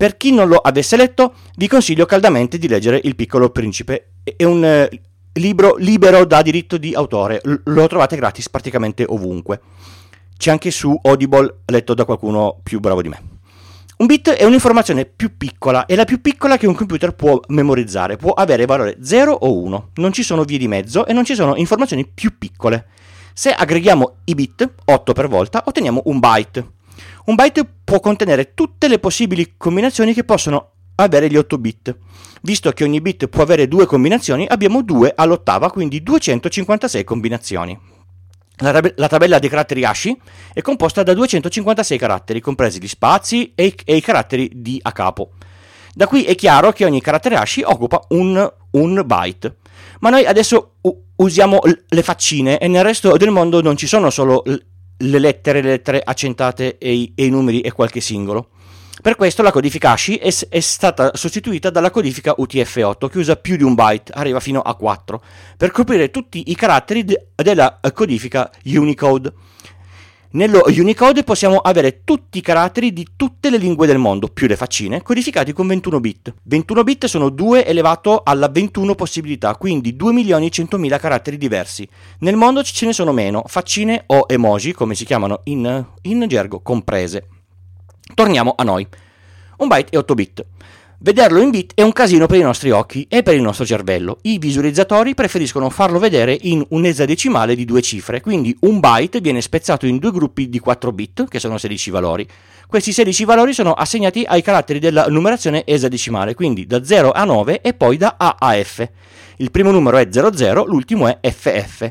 Per 0.00 0.16
chi 0.16 0.32
non 0.32 0.48
lo 0.48 0.56
avesse 0.56 0.96
letto, 0.96 1.34
vi 1.56 1.68
consiglio 1.68 2.06
caldamente 2.06 2.56
di 2.56 2.68
leggere 2.68 2.98
Il 3.04 3.16
piccolo 3.16 3.50
principe. 3.50 4.12
È 4.22 4.44
un 4.44 4.64
eh, 4.64 4.88
libro 5.34 5.74
libero 5.76 6.24
da 6.24 6.40
diritto 6.40 6.78
di 6.78 6.94
autore, 6.94 7.42
L- 7.44 7.56
lo 7.64 7.86
trovate 7.86 8.16
gratis 8.16 8.48
praticamente 8.48 9.04
ovunque. 9.06 9.60
C'è 10.38 10.50
anche 10.50 10.70
su 10.70 10.98
Audible, 11.02 11.56
letto 11.66 11.92
da 11.92 12.06
qualcuno 12.06 12.60
più 12.62 12.80
bravo 12.80 13.02
di 13.02 13.10
me. 13.10 13.22
Un 13.98 14.06
bit 14.06 14.30
è 14.30 14.44
un'informazione 14.44 15.04
più 15.04 15.36
piccola, 15.36 15.84
è 15.84 15.94
la 15.94 16.06
più 16.06 16.22
piccola 16.22 16.56
che 16.56 16.66
un 16.66 16.74
computer 16.74 17.14
può 17.14 17.38
memorizzare, 17.48 18.16
può 18.16 18.32
avere 18.32 18.64
valore 18.64 18.96
0 19.02 19.30
o 19.30 19.52
1, 19.52 19.88
non 19.96 20.12
ci 20.14 20.22
sono 20.22 20.44
vie 20.44 20.56
di 20.56 20.66
mezzo 20.66 21.04
e 21.04 21.12
non 21.12 21.26
ci 21.26 21.34
sono 21.34 21.56
informazioni 21.56 22.06
più 22.06 22.38
piccole. 22.38 22.86
Se 23.34 23.50
aggreghiamo 23.50 24.14
i 24.24 24.34
bit, 24.34 24.66
8 24.82 25.12
per 25.12 25.28
volta, 25.28 25.62
otteniamo 25.66 26.00
un 26.06 26.18
byte. 26.20 26.78
Un 27.26 27.34
byte 27.34 27.64
può 27.84 28.00
contenere 28.00 28.54
tutte 28.54 28.88
le 28.88 28.98
possibili 28.98 29.54
combinazioni 29.56 30.14
che 30.14 30.24
possono 30.24 30.72
avere 30.96 31.28
gli 31.28 31.36
8 31.36 31.58
bit. 31.58 31.96
Visto 32.42 32.70
che 32.72 32.84
ogni 32.84 33.00
bit 33.00 33.28
può 33.28 33.42
avere 33.42 33.68
due 33.68 33.86
combinazioni, 33.86 34.46
abbiamo 34.48 34.82
2 34.82 35.12
all'ottava, 35.14 35.70
quindi 35.70 36.02
256 36.02 37.04
combinazioni. 37.04 37.78
La, 38.62 38.72
tab- 38.72 38.92
la, 38.96 39.08
tabella 39.08 39.38
dei 39.38 39.48
caratteri 39.48 39.84
ASCII 39.84 40.20
è 40.52 40.60
composta 40.60 41.02
da 41.02 41.14
256 41.14 41.98
caratteri, 41.98 42.40
compresi 42.40 42.80
gli 42.80 42.88
spazi 42.88 43.52
e, 43.54 43.74
e, 43.84 43.96
i 43.96 44.00
caratteri 44.00 44.50
di 44.54 44.78
a 44.82 44.92
capo. 44.92 45.30
Da 45.94 46.06
qui 46.06 46.24
è 46.24 46.34
chiaro 46.34 46.72
che 46.72 46.84
ogni 46.84 47.00
carattere 47.00 47.36
ASCII 47.36 47.64
occupa 47.64 48.04
un, 48.08 48.52
un 48.72 49.02
byte. 49.04 49.56
Ma 50.00 50.10
noi 50.10 50.24
adesso 50.26 50.74
u- 50.82 51.04
usiamo 51.16 51.58
l- 51.62 51.84
le 51.88 52.02
faccine 52.02 52.58
e 52.58 52.68
nel 52.68 52.84
resto 52.84 53.16
del 53.16 53.30
mondo 53.30 53.60
non 53.60 53.76
ci 53.76 53.86
sono 53.86 54.10
solo 54.10 54.42
l- 54.44 54.54
le 55.00 55.18
lettere, 55.18 55.60
le 55.62 55.70
lettere 55.70 56.00
accentate 56.02 56.78
e 56.78 56.92
i, 56.92 57.12
e 57.14 57.26
i 57.26 57.30
numeri 57.30 57.60
e 57.60 57.72
qualche 57.72 58.00
singolo. 58.00 58.50
Per 59.02 59.16
questo 59.16 59.42
la 59.42 59.50
codifica 59.50 59.92
ASCII 59.92 60.16
è, 60.16 60.30
è, 60.50 60.60
stata 60.60 61.12
sostituita 61.14 61.70
dalla 61.70 61.90
codifica 61.90 62.34
UTF-8 62.36 63.08
che 63.08 63.18
usa 63.18 63.36
più 63.36 63.56
di 63.56 63.62
un 63.62 63.74
byte, 63.74 64.12
arriva 64.12 64.40
fino 64.40 64.60
a 64.60 64.74
4, 64.74 65.22
per 65.56 65.70
coprire 65.70 66.10
tutti 66.10 66.50
i 66.50 66.54
caratteri 66.54 67.04
de- 67.04 67.28
della 67.34 67.80
codifica 67.94 68.50
Unicode. 68.64 69.32
Nello 70.32 70.62
Unicode 70.64 71.24
possiamo 71.24 71.56
avere 71.56 72.04
tutti 72.04 72.38
i 72.38 72.40
caratteri 72.40 72.92
di 72.92 73.04
tutte 73.16 73.50
le 73.50 73.56
lingue 73.56 73.88
del 73.88 73.98
mondo, 73.98 74.28
più 74.28 74.46
le 74.46 74.54
faccine, 74.54 75.02
codificati 75.02 75.52
con 75.52 75.66
21 75.66 75.98
bit. 75.98 76.34
21 76.44 76.84
bit 76.84 77.06
sono 77.06 77.30
2 77.30 77.66
elevato 77.66 78.22
alla 78.22 78.46
21 78.46 78.94
possibilità, 78.94 79.56
quindi 79.56 79.96
2.100.000 79.98 81.00
caratteri 81.00 81.36
diversi. 81.36 81.88
Nel 82.20 82.36
mondo 82.36 82.62
ce 82.62 82.86
ne 82.86 82.92
sono 82.92 83.10
meno, 83.12 83.42
faccine 83.48 84.04
o 84.06 84.26
emoji, 84.28 84.72
come 84.72 84.94
si 84.94 85.04
chiamano 85.04 85.40
in, 85.44 85.84
in 86.02 86.24
gergo, 86.28 86.60
comprese. 86.60 87.26
Torniamo 88.14 88.54
a 88.56 88.62
noi. 88.62 88.86
Un 89.56 89.66
byte 89.66 89.90
è 89.90 89.96
8 89.96 90.14
bit. 90.14 90.46
Vederlo 91.02 91.40
in 91.40 91.48
bit 91.48 91.72
è 91.74 91.80
un 91.80 91.92
casino 91.92 92.26
per 92.26 92.36
i 92.36 92.42
nostri 92.42 92.70
occhi 92.70 93.06
e 93.08 93.22
per 93.22 93.34
il 93.34 93.40
nostro 93.40 93.64
cervello. 93.64 94.18
I 94.20 94.36
visualizzatori 94.36 95.14
preferiscono 95.14 95.70
farlo 95.70 95.98
vedere 95.98 96.36
in 96.38 96.62
un 96.68 96.84
esadecimale 96.84 97.54
di 97.54 97.64
due 97.64 97.80
cifre, 97.80 98.20
quindi 98.20 98.54
un 98.60 98.80
byte 98.80 99.22
viene 99.22 99.40
spezzato 99.40 99.86
in 99.86 99.96
due 99.96 100.10
gruppi 100.10 100.50
di 100.50 100.58
4 100.58 100.92
bit, 100.92 101.26
che 101.26 101.38
sono 101.38 101.56
16 101.56 101.88
valori. 101.88 102.28
Questi 102.66 102.92
16 102.92 103.24
valori 103.24 103.54
sono 103.54 103.72
assegnati 103.72 104.24
ai 104.26 104.42
caratteri 104.42 104.78
della 104.78 105.06
numerazione 105.06 105.62
esadecimale, 105.64 106.34
quindi 106.34 106.66
da 106.66 106.84
0 106.84 107.12
a 107.12 107.24
9 107.24 107.62
e 107.62 107.72
poi 107.72 107.96
da 107.96 108.16
A 108.18 108.36
a 108.38 108.62
F. 108.62 108.86
Il 109.36 109.50
primo 109.50 109.70
numero 109.70 109.96
è 109.96 110.06
00, 110.10 110.66
l'ultimo 110.66 111.06
è 111.06 111.18
FF. 111.32 111.90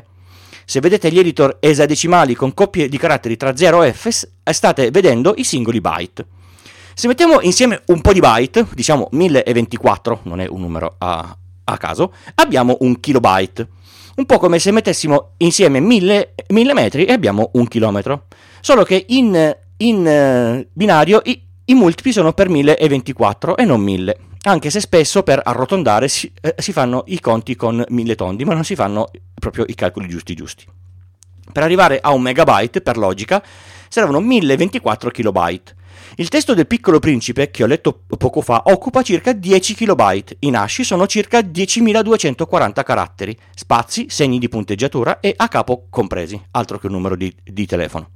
Se 0.64 0.78
vedete 0.78 1.10
gli 1.10 1.18
editor 1.18 1.56
esadecimali 1.58 2.36
con 2.36 2.54
coppie 2.54 2.88
di 2.88 2.96
caratteri 2.96 3.36
tra 3.36 3.56
0 3.56 3.82
e 3.82 3.92
F, 3.92 4.08
state 4.52 4.92
vedendo 4.92 5.34
i 5.36 5.42
singoli 5.42 5.80
byte. 5.80 6.38
Se 7.00 7.08
mettiamo 7.08 7.40
insieme 7.40 7.80
un 7.86 8.02
po' 8.02 8.12
di 8.12 8.20
byte, 8.20 8.66
diciamo 8.74 9.08
1024, 9.12 10.20
non 10.24 10.38
è 10.38 10.46
un 10.46 10.60
numero 10.60 10.96
a, 10.98 11.34
a 11.64 11.76
caso, 11.78 12.12
abbiamo 12.34 12.76
un 12.80 13.00
kilobyte. 13.00 13.66
Un 14.16 14.26
po' 14.26 14.36
come 14.36 14.58
se 14.58 14.70
mettessimo 14.70 15.30
insieme 15.38 15.80
1000, 15.80 16.34
1000 16.48 16.74
metri 16.74 17.06
e 17.06 17.12
abbiamo 17.14 17.52
un 17.54 17.66
chilometro. 17.68 18.26
Solo 18.60 18.82
che 18.82 19.06
in, 19.08 19.56
in 19.78 20.66
binario 20.70 21.22
i, 21.24 21.42
i 21.64 21.74
multipli 21.74 22.12
sono 22.12 22.34
per 22.34 22.50
1024 22.50 23.56
e 23.56 23.64
non 23.64 23.80
1000. 23.80 24.18
anche 24.42 24.68
se 24.68 24.80
spesso 24.80 25.22
per 25.22 25.40
arrotondare 25.42 26.06
si, 26.06 26.30
eh, 26.42 26.54
si 26.58 26.72
fanno 26.72 27.04
i 27.06 27.18
conti 27.18 27.56
con 27.56 27.82
mille 27.88 28.14
tondi, 28.14 28.44
ma 28.44 28.52
non 28.52 28.64
si 28.64 28.74
fanno 28.74 29.08
proprio 29.36 29.64
i 29.66 29.74
calcoli 29.74 30.06
giusti 30.06 30.34
giusti. 30.34 30.66
Per 31.50 31.62
arrivare 31.62 31.98
a 31.98 32.10
un 32.10 32.20
megabyte, 32.20 32.82
per 32.82 32.98
logica, 32.98 33.42
servono 33.88 34.20
1024 34.20 35.08
kilobyte. 35.08 35.78
Il 36.16 36.28
testo 36.28 36.54
del 36.54 36.66
piccolo 36.66 36.98
principe, 36.98 37.50
che 37.50 37.62
ho 37.62 37.66
letto 37.66 38.02
poco 38.18 38.40
fa, 38.40 38.62
occupa 38.66 39.02
circa 39.02 39.32
10 39.32 39.74
kilobyte. 39.74 40.36
I 40.40 40.50
nasci 40.50 40.82
sono 40.82 41.06
circa 41.06 41.38
10.240 41.38 42.82
caratteri, 42.82 43.38
spazi, 43.54 44.06
segni 44.08 44.38
di 44.38 44.48
punteggiatura 44.48 45.20
e 45.20 45.34
a 45.36 45.48
capo 45.48 45.86
compresi, 45.88 46.40
altro 46.52 46.78
che 46.78 46.86
un 46.86 46.92
numero 46.92 47.16
di, 47.16 47.32
di 47.44 47.64
telefono. 47.64 48.08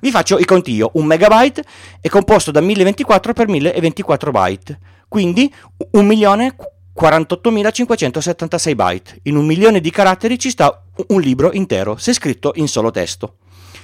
Vi 0.00 0.12
faccio 0.12 0.38
i 0.38 0.44
conti 0.44 0.72
io. 0.72 0.90
Un 0.94 1.06
megabyte 1.06 1.64
è 2.00 2.08
composto 2.08 2.52
da 2.52 2.60
1024 2.60 3.32
per 3.32 3.48
1024 3.48 4.30
byte, 4.30 4.78
quindi 5.08 5.52
1.048.576 5.92 8.74
byte. 8.74 9.18
In 9.24 9.34
un 9.36 9.44
milione 9.44 9.80
di 9.80 9.90
caratteri 9.90 10.38
ci 10.38 10.50
sta 10.50 10.84
un 11.08 11.20
libro 11.20 11.52
intero, 11.52 11.96
se 11.96 12.12
scritto 12.12 12.52
in 12.54 12.68
solo 12.68 12.92
testo. 12.92 13.38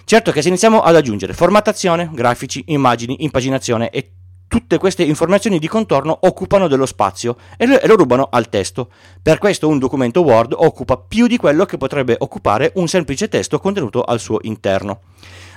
Certo 0.04 0.30
che 0.32 0.42
se 0.42 0.48
iniziamo 0.48 0.82
ad 0.82 0.96
aggiungere 0.96 1.32
formattazione, 1.32 2.10
grafici, 2.12 2.62
immagini, 2.68 3.24
impaginazione 3.24 3.88
e 3.90 4.10
tutte 4.46 4.78
queste 4.78 5.02
informazioni 5.02 5.58
di 5.58 5.66
contorno 5.66 6.16
occupano 6.22 6.68
dello 6.68 6.86
spazio 6.86 7.36
e 7.56 7.66
lo, 7.66 7.96
rubano 7.96 8.28
al 8.30 8.48
testo. 8.48 8.90
Per 9.22 9.38
questo 9.38 9.66
un 9.66 9.78
documento 9.78 10.20
Word 10.20 10.54
occupa 10.56 10.96
più 10.96 11.26
di 11.26 11.38
quello 11.38 11.64
che 11.64 11.78
potrebbe 11.78 12.16
occupare 12.18 12.72
un 12.76 12.86
semplice 12.86 13.28
testo 13.28 13.58
contenuto 13.58 14.02
al 14.02 14.20
suo 14.20 14.38
interno. 14.42 15.00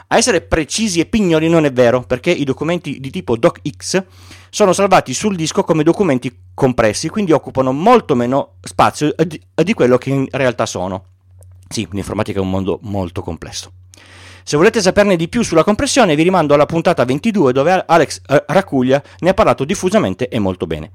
A 0.07 0.15
essere 0.15 0.39
precisi 0.39 1.01
e 1.01 1.05
pignoli 1.05 1.49
non 1.49 1.65
è 1.65 1.71
vero, 1.71 2.01
perché 2.01 2.31
i 2.31 2.45
documenti 2.45 3.01
di 3.01 3.09
tipo 3.09 3.35
DocX 3.35 4.03
sono 4.49 4.71
salvati 4.71 5.13
sul 5.13 5.35
disco 5.35 5.63
come 5.63 5.83
documenti 5.83 6.35
compressi, 6.53 7.09
quindi 7.09 7.33
occupano 7.33 7.73
molto 7.73 8.15
meno 8.15 8.53
spazio 8.61 9.13
di 9.17 9.73
quello 9.73 9.97
che 9.97 10.09
in 10.09 10.27
realtà 10.31 10.65
sono. 10.65 11.03
Sì, 11.67 11.85
l'informatica 11.91 12.39
è 12.39 12.41
un 12.41 12.49
mondo 12.49 12.79
molto 12.83 13.21
complesso. 13.21 13.76
Se 14.47 14.55
volete 14.55 14.79
saperne 14.79 15.17
di 15.17 15.27
più 15.27 15.43
sulla 15.43 15.65
compressione 15.65 16.15
vi 16.15 16.23
rimando 16.23 16.53
alla 16.53 16.65
puntata 16.65 17.03
22 17.03 17.51
dove 17.51 17.83
Alex 17.85 18.21
eh, 18.25 18.45
Racuglia 18.47 19.03
ne 19.19 19.29
ha 19.31 19.33
parlato 19.33 19.65
diffusamente 19.65 20.29
e 20.29 20.39
molto 20.39 20.65
bene. 20.65 20.89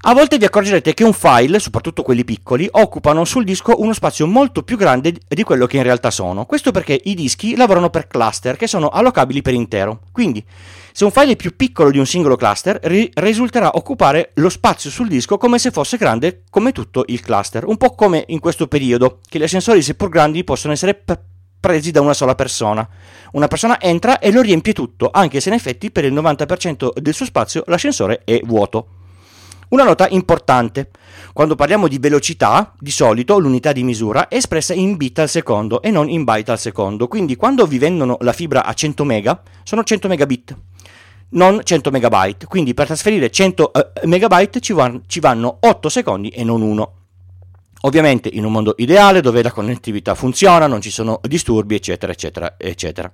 A 0.00 0.14
volte 0.14 0.36
vi 0.36 0.46
accorgerete 0.46 0.92
che 0.92 1.04
un 1.04 1.12
file, 1.12 1.60
soprattutto 1.60 2.02
quelli 2.02 2.24
piccoli, 2.24 2.66
occupano 2.68 3.24
sul 3.24 3.44
disco 3.44 3.80
uno 3.80 3.92
spazio 3.92 4.26
molto 4.26 4.64
più 4.64 4.76
grande 4.76 5.14
di 5.28 5.44
quello 5.44 5.66
che 5.66 5.76
in 5.76 5.84
realtà 5.84 6.10
sono. 6.10 6.44
Questo 6.44 6.72
perché 6.72 7.00
i 7.04 7.14
dischi 7.14 7.54
lavorano 7.54 7.88
per 7.88 8.08
cluster 8.08 8.56
che 8.56 8.66
sono 8.66 8.88
allocabili 8.88 9.42
per 9.42 9.54
intero. 9.54 10.00
Quindi, 10.10 10.44
se 10.90 11.04
un 11.04 11.12
file 11.12 11.34
è 11.34 11.36
più 11.36 11.54
piccolo 11.54 11.92
di 11.92 11.98
un 11.98 12.06
singolo 12.06 12.34
cluster, 12.34 12.80
ri- 12.82 13.12
risulterà 13.14 13.76
occupare 13.76 14.32
lo 14.34 14.48
spazio 14.48 14.90
sul 14.90 15.06
disco 15.06 15.38
come 15.38 15.60
se 15.60 15.70
fosse 15.70 15.96
grande 15.96 16.42
come 16.50 16.72
tutto 16.72 17.04
il 17.06 17.20
cluster. 17.20 17.64
Un 17.64 17.76
po' 17.76 17.94
come 17.94 18.24
in 18.26 18.40
questo 18.40 18.66
periodo, 18.66 19.20
che 19.28 19.38
gli 19.38 19.44
ascensori 19.44 19.82
seppur 19.82 20.08
grandi 20.08 20.42
possono 20.42 20.72
essere 20.72 20.94
p- 20.94 21.16
presi 21.60 21.90
da 21.90 22.00
una 22.00 22.14
sola 22.14 22.34
persona. 22.34 22.88
Una 23.32 23.46
persona 23.46 23.80
entra 23.80 24.18
e 24.18 24.32
lo 24.32 24.40
riempie 24.40 24.72
tutto, 24.72 25.10
anche 25.12 25.40
se 25.40 25.50
in 25.50 25.54
effetti 25.54 25.90
per 25.90 26.04
il 26.04 26.14
90% 26.14 26.98
del 26.98 27.14
suo 27.14 27.26
spazio 27.26 27.62
l'ascensore 27.66 28.22
è 28.24 28.40
vuoto. 28.44 28.86
Una 29.68 29.84
nota 29.84 30.08
importante. 30.08 30.90
Quando 31.32 31.54
parliamo 31.54 31.86
di 31.86 31.98
velocità, 31.98 32.72
di 32.76 32.90
solito 32.90 33.38
l'unità 33.38 33.70
di 33.70 33.84
misura 33.84 34.26
è 34.26 34.34
espressa 34.34 34.74
in 34.74 34.96
bit 34.96 35.20
al 35.20 35.28
secondo 35.28 35.80
e 35.80 35.90
non 35.90 36.08
in 36.08 36.24
byte 36.24 36.50
al 36.50 36.58
secondo, 36.58 37.06
quindi 37.06 37.36
quando 37.36 37.66
vi 37.66 37.78
vendono 37.78 38.16
la 38.22 38.32
fibra 38.32 38.64
a 38.64 38.74
100 38.74 39.04
mega 39.04 39.40
sono 39.62 39.84
100 39.84 40.08
megabit, 40.08 40.56
non 41.30 41.60
100 41.62 41.90
megabyte, 41.92 42.46
quindi 42.46 42.74
per 42.74 42.86
trasferire 42.86 43.30
100 43.30 43.70
uh, 43.72 44.08
megabyte 44.08 44.58
ci 44.58 44.72
vanno 45.20 45.58
8 45.60 45.88
secondi 45.88 46.30
e 46.30 46.42
non 46.42 46.62
1. 46.62 46.94
Ovviamente 47.82 48.28
in 48.32 48.44
un 48.44 48.52
mondo 48.52 48.74
ideale 48.78 49.20
dove 49.20 49.42
la 49.42 49.50
connettività 49.50 50.14
funziona, 50.14 50.66
non 50.66 50.80
ci 50.80 50.90
sono 50.90 51.20
disturbi, 51.22 51.74
eccetera, 51.74 52.12
eccetera, 52.12 52.54
eccetera. 52.58 53.10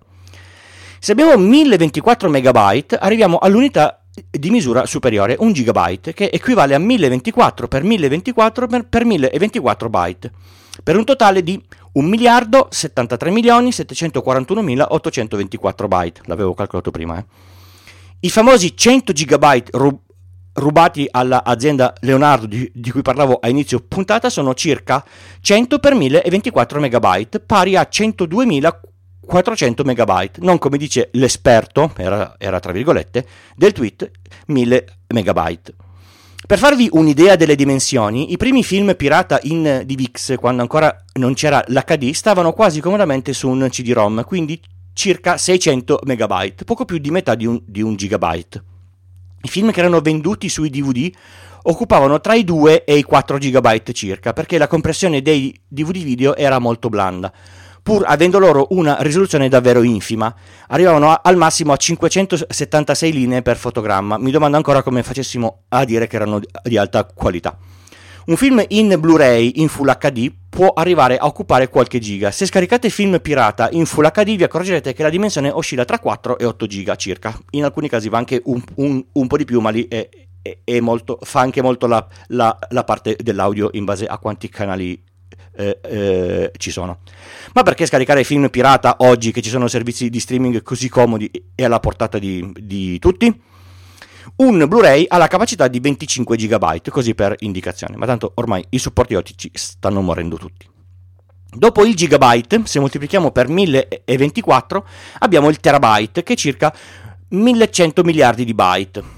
Se 0.99 1.13
abbiamo 1.13 1.37
1024 1.37 2.29
MB, 2.29 2.97
arriviamo 2.99 3.39
all'unità 3.39 4.03
di 4.31 4.51
misura 4.51 4.87
superiore, 4.87 5.37
1 5.39 5.53
GB, 5.53 6.13
che 6.13 6.31
equivale 6.33 6.75
a 6.75 6.79
1024 6.79 7.69
per 7.69 7.85
1024 7.85 8.67
per, 8.67 8.89
per 8.89 9.05
1024 9.05 9.89
byte, 9.89 10.33
per 10.83 10.97
un 10.97 11.05
totale 11.05 11.43
di 11.43 11.63
1 11.93 12.09
miliardo 12.09 12.67
73 12.71 13.31
milioni 13.31 13.69
741.824 13.71 15.87
byte. 15.87 16.23
L'avevo 16.25 16.55
calcolato 16.55 16.91
prima, 16.91 17.19
eh. 17.19 17.25
I 18.21 18.31
famosi 18.31 18.75
100 18.75 19.13
GB 19.13 19.63
rubati 20.57 21.07
all'azienda 21.11 21.93
Leonardo 22.01 22.47
di, 22.47 22.71
di, 22.73 22.91
cui 22.91 23.03
parlavo 23.03 23.39
a 23.41 23.49
inizio 23.49 23.81
puntata 23.87 24.31
sono 24.31 24.55
circa 24.55 25.05
100 25.41 25.79
per 25.79 25.95
1024 25.95 26.81
MB, 26.81 27.41
pari 27.45 27.77
a 27.77 27.89
102.400 27.91 29.85
MB, 29.85 30.31
non 30.39 30.59
come 30.59 30.79
dice 30.79 31.11
l'esperto, 31.13 31.93
era, 31.97 32.35
era 32.39 32.61
tra 32.61 32.73
virgolette, 32.73 33.27
del 33.55 33.73
tweet 33.73 34.11
1000 34.47 34.85
MB. 35.15 35.59
Per 36.47 36.59
farvi 36.59 36.89
un'idea 36.93 37.35
delle 37.35 37.57
dimensioni, 37.57 38.31
i 38.33 38.37
primi 38.37 38.63
film 38.63 38.95
pirata 38.95 39.41
in 39.43 39.83
DivX, 39.85 40.37
quando 40.37 40.63
ancora 40.63 41.05
non 41.15 41.35
c'era 41.35 41.63
l'HD, 41.67 42.13
stavano 42.13 42.53
quasi 42.53 42.81
comodamente 42.81 43.33
su 43.33 43.49
un 43.49 43.67
CD-ROM, 43.69 44.25
quindi 44.25 44.61
circa 44.93 45.37
600 45.37 46.01
MB, 46.07 46.63
poco 46.65 46.85
più 46.85 46.99
di 46.99 47.11
metà 47.11 47.35
di 47.35 47.47
un, 47.47 47.61
di 47.65 47.83
un 47.83 47.97
gigabyte. 47.97 48.63
I 49.47 49.49
film 49.49 49.71
che 49.71 49.79
erano 49.79 50.01
venduti 50.01 50.49
sui 50.49 50.71
DVD 50.71 51.09
occupavano 51.63 52.21
tra 52.21 52.35
i 52.35 52.43
2 52.43 52.83
e 52.83 52.97
i 52.97 53.05
4 53.05 53.39
GB 53.39 53.93
circa, 53.93 54.33
perché 54.33 54.59
la 54.59 54.67
compressione 54.67 55.23
dei 55.23 55.57
DVD 55.69 56.03
video 56.03 56.35
era 56.35 56.59
molto 56.59 56.89
blanda, 56.89 57.33
pur 57.81 58.03
avendo 58.05 58.41
loro 58.41 58.67
una 58.71 58.97
risoluzione 59.03 59.49
davvero 59.49 59.83
infima. 59.83 60.35
Arrivavano 60.67 61.13
a, 61.13 61.21
al 61.23 61.37
massimo 61.37 61.73
a 61.73 61.77
576 61.77 63.13
linee 63.13 63.43
per 63.43 63.57
fotogramma. 63.57 64.19
Mi 64.19 64.33
domando 64.33 64.57
ancora 64.57 64.83
come 64.83 65.05
facessimo 65.05 65.63
a 65.69 65.85
dire 65.85 66.09
che 66.09 66.17
erano 66.17 66.41
di, 66.65 66.77
alta 66.77 67.05
qualità. 67.05 67.57
Un 68.27 68.37
film 68.37 68.61
in 68.71 68.97
Blu-ray 68.99 69.53
in 69.57 69.69
Full 69.69 69.97
HD 69.99 70.33
può 70.49 70.73
arrivare 70.75 71.17
a 71.17 71.27
occupare 71.27 71.69
qualche 71.69 72.01
giga. 72.01 72.33
Se 72.33 72.45
scaricate 72.45 72.91
film 72.91 73.21
pirata 73.21 73.69
in 73.71 73.87
Full 73.87 74.11
HD 74.11 74.35
vi 74.35 74.43
accorgerete 74.43 74.95
che 74.95 75.05
la 75.05 75.11
dimensione 75.11 75.49
oscilla 75.49 75.85
tra 75.85 76.01
4 76.01 76.37
e 76.37 76.45
8 76.45 76.67
giga 76.67 76.97
circa. 76.97 77.39
In 77.51 77.63
alcuni 77.63 77.89
casi 77.89 78.09
va 78.09 78.19
anche 78.19 78.43
un, 78.47 78.61
un, 78.77 79.05
un 79.13 79.27
po' 79.29 79.37
di 79.37 79.45
più, 79.45 79.61
ma 79.61 79.71
lì 79.71 79.87
è, 79.87 80.09
è, 80.43 80.59
è 80.65 80.81
molto, 80.81 81.21
fa 81.23 81.39
anche 81.39 81.63
molto 81.63 81.87
la, 81.87 82.05
la, 82.29 82.59
la, 82.71 82.83
parte 82.83 83.17
dell'audio 83.17 83.69
in 83.75 83.85
base 83.85 84.07
a 84.07 84.19
quanti 84.19 84.49
canali 84.49 85.01
eh, 85.55 85.79
eh, 85.83 86.53
ci 86.57 86.73
sono. 86.73 86.99
Ma 87.55 87.63
perché 87.63 87.87
scaricare 87.87 88.25
film 88.25 88.49
pirata 88.49 88.97
oggi 88.99 89.31
che 89.31 89.41
ci 89.41 89.51
sono 89.51 89.69
servizi 89.69 90.11
di 90.11 90.19
streaming 90.19 90.63
così 90.65 90.89
comodi 90.89 91.31
e 91.55 91.65
alla 91.65 91.79
portata 91.79 92.19
di, 92.19 92.51
di 92.57 92.99
tutti? 92.99 93.55
Un 94.35 94.67
Blu-ray 94.67 95.05
ha 95.09 95.17
la 95.17 95.29
capacità 95.29 95.69
di 95.69 95.81
25 95.81 96.37
GB, 96.37 96.89
così 96.89 97.15
per 97.15 97.37
indicazione, 97.39 97.97
ma 97.97 98.07
tanto 98.07 98.33
ormai 98.35 98.65
i 98.71 98.79
supporti 98.79 99.15
ottici 99.15 99.51
stanno 99.55 100.01
morendo 100.01 100.37
tutti. 100.37 100.69
Dopo 101.49 101.85
il 101.85 101.95
gigabyte, 101.95 102.63
se 102.65 102.81
moltiplichiamo 102.81 103.31
per 103.31 103.49
1024, 103.49 104.87
abbiamo 105.21 105.49
il 105.49 105.59
terabyte, 105.59 106.23
che 106.23 106.35
è 106.35 106.37
circa 106.37 106.75
1100 107.29 108.03
miliardi 108.03 108.45
di 108.45 108.53
byte. 108.53 109.15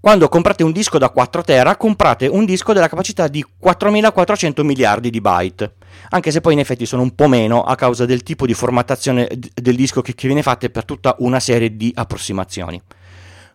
Quando 0.00 0.28
comprate 0.28 0.62
un 0.62 0.72
disco 0.72 0.98
da 0.98 1.10
4 1.10 1.42
tera, 1.42 1.76
comprate 1.76 2.26
un 2.26 2.44
disco 2.44 2.72
della 2.72 2.88
capacità 2.88 3.28
di 3.28 3.44
4400 3.58 4.64
miliardi 4.64 5.10
di 5.10 5.20
byte, 5.20 5.76
anche 6.10 6.30
se 6.30 6.40
poi 6.40 6.54
in 6.54 6.58
effetti 6.58 6.84
sono 6.86 7.02
un 7.02 7.14
po' 7.14 7.28
meno 7.28 7.62
a 7.62 7.74
causa 7.76 8.04
del 8.04 8.22
tipo 8.22 8.46
di 8.46 8.52
formattazione 8.52 9.28
del 9.54 9.76
disco 9.76 10.02
che 10.02 10.14
viene 10.16 10.42
fatta 10.42 10.68
per 10.68 10.84
tutta 10.84 11.14
una 11.20 11.40
serie 11.40 11.76
di 11.76 11.92
approssimazioni. 11.94 12.82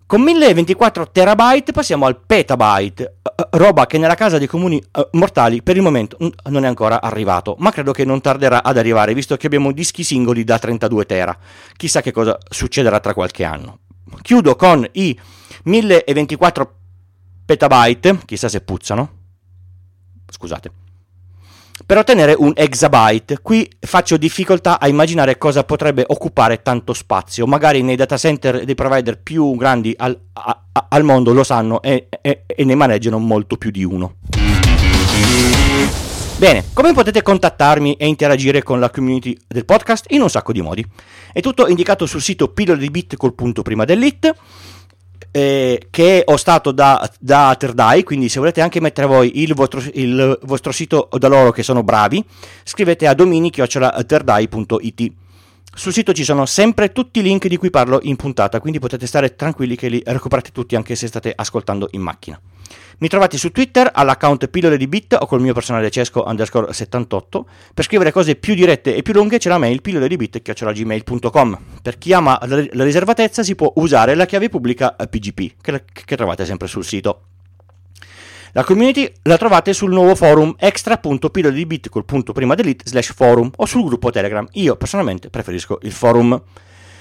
Con 0.09 0.21
1024 0.23 1.11
terabyte 1.11 1.71
passiamo 1.71 2.07
al 2.07 2.19
petabyte, 2.19 3.17
uh, 3.21 3.57
roba 3.59 3.85
che 3.85 3.99
nella 3.99 4.15
casa 4.15 4.39
dei 4.39 4.47
comuni 4.47 4.81
uh, 4.93 5.07
mortali 5.11 5.61
per 5.61 5.75
il 5.75 5.83
momento 5.83 6.17
n- 6.21 6.31
non 6.45 6.63
è 6.63 6.67
ancora 6.67 6.99
arrivato, 6.99 7.55
ma 7.59 7.69
credo 7.69 7.91
che 7.91 8.05
non 8.05 8.19
tarderà 8.19 8.63
ad 8.63 8.79
arrivare 8.79 9.13
visto 9.13 9.37
che 9.37 9.45
abbiamo 9.45 9.71
dischi 9.71 10.03
singoli 10.03 10.43
da 10.43 10.57
32 10.57 11.05
tera. 11.05 11.37
Chissà 11.77 12.01
che 12.01 12.11
cosa 12.11 12.39
succederà 12.49 12.99
tra 12.99 13.13
qualche 13.13 13.43
anno. 13.43 13.81
Chiudo 14.23 14.55
con 14.55 14.83
i 14.93 15.15
1024 15.65 16.75
petabyte, 17.45 18.17
chissà 18.25 18.49
se 18.49 18.61
puzzano. 18.61 19.11
Scusate 20.27 20.71
per 21.89 21.97
ottenere 21.97 22.35
un 22.37 22.51
exabyte. 22.55 23.39
Qui 23.41 23.67
faccio 23.79 24.15
difficoltà 24.15 24.79
a 24.79 24.87
immaginare 24.87 25.39
cosa 25.39 25.63
potrebbe 25.63 26.03
occupare 26.05 26.61
tanto 26.61 26.93
spazio. 26.93 27.47
Magari 27.47 27.81
nei 27.81 27.95
data 27.95 28.15
center 28.15 28.63
dei 28.63 28.75
provider 28.75 29.19
più 29.19 29.55
grandi 29.55 29.95
al, 29.97 30.15
a, 30.33 30.65
al 30.87 31.03
mondo 31.03 31.33
lo 31.33 31.43
sanno 31.43 31.81
e, 31.81 32.07
e, 32.21 32.43
e 32.45 32.63
ne 32.63 32.75
maneggiano 32.75 33.17
molto 33.17 33.57
più 33.57 33.71
di 33.71 33.83
uno. 33.83 34.17
Bene, 36.37 36.65
come 36.73 36.93
potete 36.93 37.23
contattarmi 37.23 37.95
e 37.95 38.05
interagire 38.05 38.61
con 38.61 38.79
la 38.79 38.91
community 38.91 39.35
del 39.47 39.65
podcast? 39.65 40.05
In 40.09 40.21
un 40.21 40.29
sacco 40.29 40.51
di 40.51 40.61
modi. 40.61 40.85
È 41.33 41.39
tutto 41.41 41.65
indicato 41.65 42.05
sul 42.05 42.21
sito 42.21 42.49
pillole 42.49 42.81
di 42.81 42.91
bit 42.91 43.17
col 43.17 43.33
punto 43.33 43.63
prima 43.63 43.83
dell'it 43.83 44.31
eh, 45.31 45.87
che 45.89 46.23
ho 46.25 46.37
stato 46.37 46.71
da, 46.71 47.09
da 47.19 47.55
Terdai, 47.57 48.03
quindi 48.03 48.29
se 48.29 48.39
volete 48.39 48.61
anche 48.61 48.79
mettere 48.81 49.07
voi 49.07 49.41
il 49.41 49.53
vostro, 49.53 49.81
il 49.93 50.39
vostro 50.43 50.71
sito 50.71 51.09
da 51.17 51.27
loro 51.27 51.51
che 51.51 51.63
sono 51.63 51.83
bravi, 51.83 52.23
scrivete 52.63 53.07
a 53.07 53.13
domini.terdai.it. 53.13 55.11
Sul 55.79 55.93
sito 55.93 56.11
ci 56.11 56.25
sono 56.25 56.45
sempre 56.45 56.91
tutti 56.91 57.19
i 57.19 57.21
link 57.21 57.47
di 57.47 57.55
cui 57.55 57.69
parlo 57.69 57.99
in 58.01 58.17
puntata, 58.17 58.59
quindi 58.59 58.79
potete 58.79 59.07
stare 59.07 59.37
tranquilli 59.37 59.77
che 59.77 59.87
li 59.87 60.03
recuperate 60.05 60.51
tutti 60.51 60.75
anche 60.75 60.93
se 60.93 61.07
state 61.07 61.31
ascoltando 61.33 61.87
in 61.91 62.01
macchina. 62.01 62.37
Mi 62.97 63.07
trovate 63.07 63.37
su 63.37 63.49
Twitter 63.53 63.89
all'account 63.93 64.49
pillole 64.49 64.75
di 64.75 64.89
bit 64.89 65.15
o 65.17 65.25
col 65.25 65.39
mio 65.39 65.53
personale 65.53 65.89
cesco 65.89 66.25
underscore 66.27 66.73
78. 66.73 67.47
Per 67.73 67.85
scrivere 67.85 68.11
cose 68.11 68.35
più 68.35 68.55
dirette 68.55 68.93
e 68.93 69.03
più 69.03 69.13
lunghe 69.13 69.37
c'è 69.37 69.47
la 69.47 69.57
mail 69.57 69.81
pillole 69.81 70.09
di 70.09 70.17
bit 70.17 70.41
gmail.com. 70.41 71.59
Per 71.81 71.97
chi 71.97 72.11
ama 72.11 72.37
la 72.41 72.83
riservatezza 72.83 73.41
si 73.41 73.55
può 73.55 73.71
usare 73.77 74.15
la 74.15 74.25
chiave 74.25 74.49
pubblica 74.49 74.91
PGP 74.91 75.61
che, 75.61 75.85
che 75.93 76.17
trovate 76.17 76.43
sempre 76.43 76.67
sul 76.67 76.83
sito. 76.83 77.28
La 78.53 78.63
community 78.63 79.11
la 79.23 79.37
trovate 79.37 79.73
sul 79.73 79.91
nuovo 79.91 80.15
forum 80.15 80.55
extra.pillole 80.57 81.53
di 81.53 81.65
bit 81.67 81.89
col 81.89 82.05
punto 82.05 82.33
prima 82.33 82.55
delete 82.55 82.83
slash 82.87 83.13
forum 83.13 83.51
o 83.55 83.65
sul 83.65 83.85
gruppo 83.85 84.09
Telegram. 84.09 84.47
Io 84.53 84.75
personalmente 84.75 85.29
preferisco 85.29 85.77
il 85.83 85.91
forum. 85.91 86.41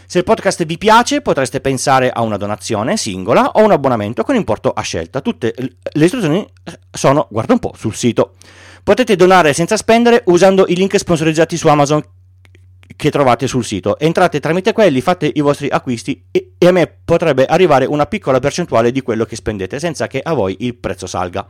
Se 0.07 0.19
il 0.19 0.25
podcast 0.25 0.65
vi 0.65 0.77
piace 0.77 1.23
potreste 1.23 1.61
pensare 1.61 2.11
a 2.11 2.21
una 2.21 2.37
donazione 2.37 2.97
singola 2.97 3.51
o 3.53 3.63
un 3.63 3.73
abbonamento 3.73 4.25
con 4.25 4.35
importo 4.35 4.73
a 4.73 4.83
scelta. 4.83 5.23
Tutte 5.23 5.55
le 5.57 6.05
istruzioni 6.05 6.47
sono, 6.91 7.29
guarda 7.31 7.55
un 7.55 7.59
po', 7.59 7.73
sul 7.77 7.95
sito. 7.95 8.35
Potete 8.83 9.17
donare 9.17 9.53
senza 9.53 9.77
spendere 9.77 10.23
usando 10.27 10.67
i 10.69 10.75
link 10.75 10.99
sponsorizzati 10.99 11.57
su 11.57 11.69
Amazon 11.69 12.03
che 12.97 13.11
trovate 13.11 13.47
sul 13.47 13.65
sito. 13.65 13.99
Entrate 13.99 14.41
tramite 14.41 14.73
quelli, 14.73 15.01
fate 15.01 15.31
i 15.33 15.41
vostri 15.41 15.69
acquisti 15.69 16.25
e, 16.31 16.53
e, 16.59 16.67
a 16.67 16.73
me 16.73 16.93
potrebbe 17.05 17.45
arrivare 17.47 17.85
una 17.85 18.07
piccola 18.07 18.41
percentuale 18.41 18.91
di 18.91 19.03
quello 19.03 19.25
che 19.25 19.37
spendete 19.37 19.79
senza 19.79 20.07
che 20.07 20.21
a 20.23 20.33
voi 20.33 20.57
il 20.61 20.75
prezzo 20.75 21.07
salga. 21.07 21.47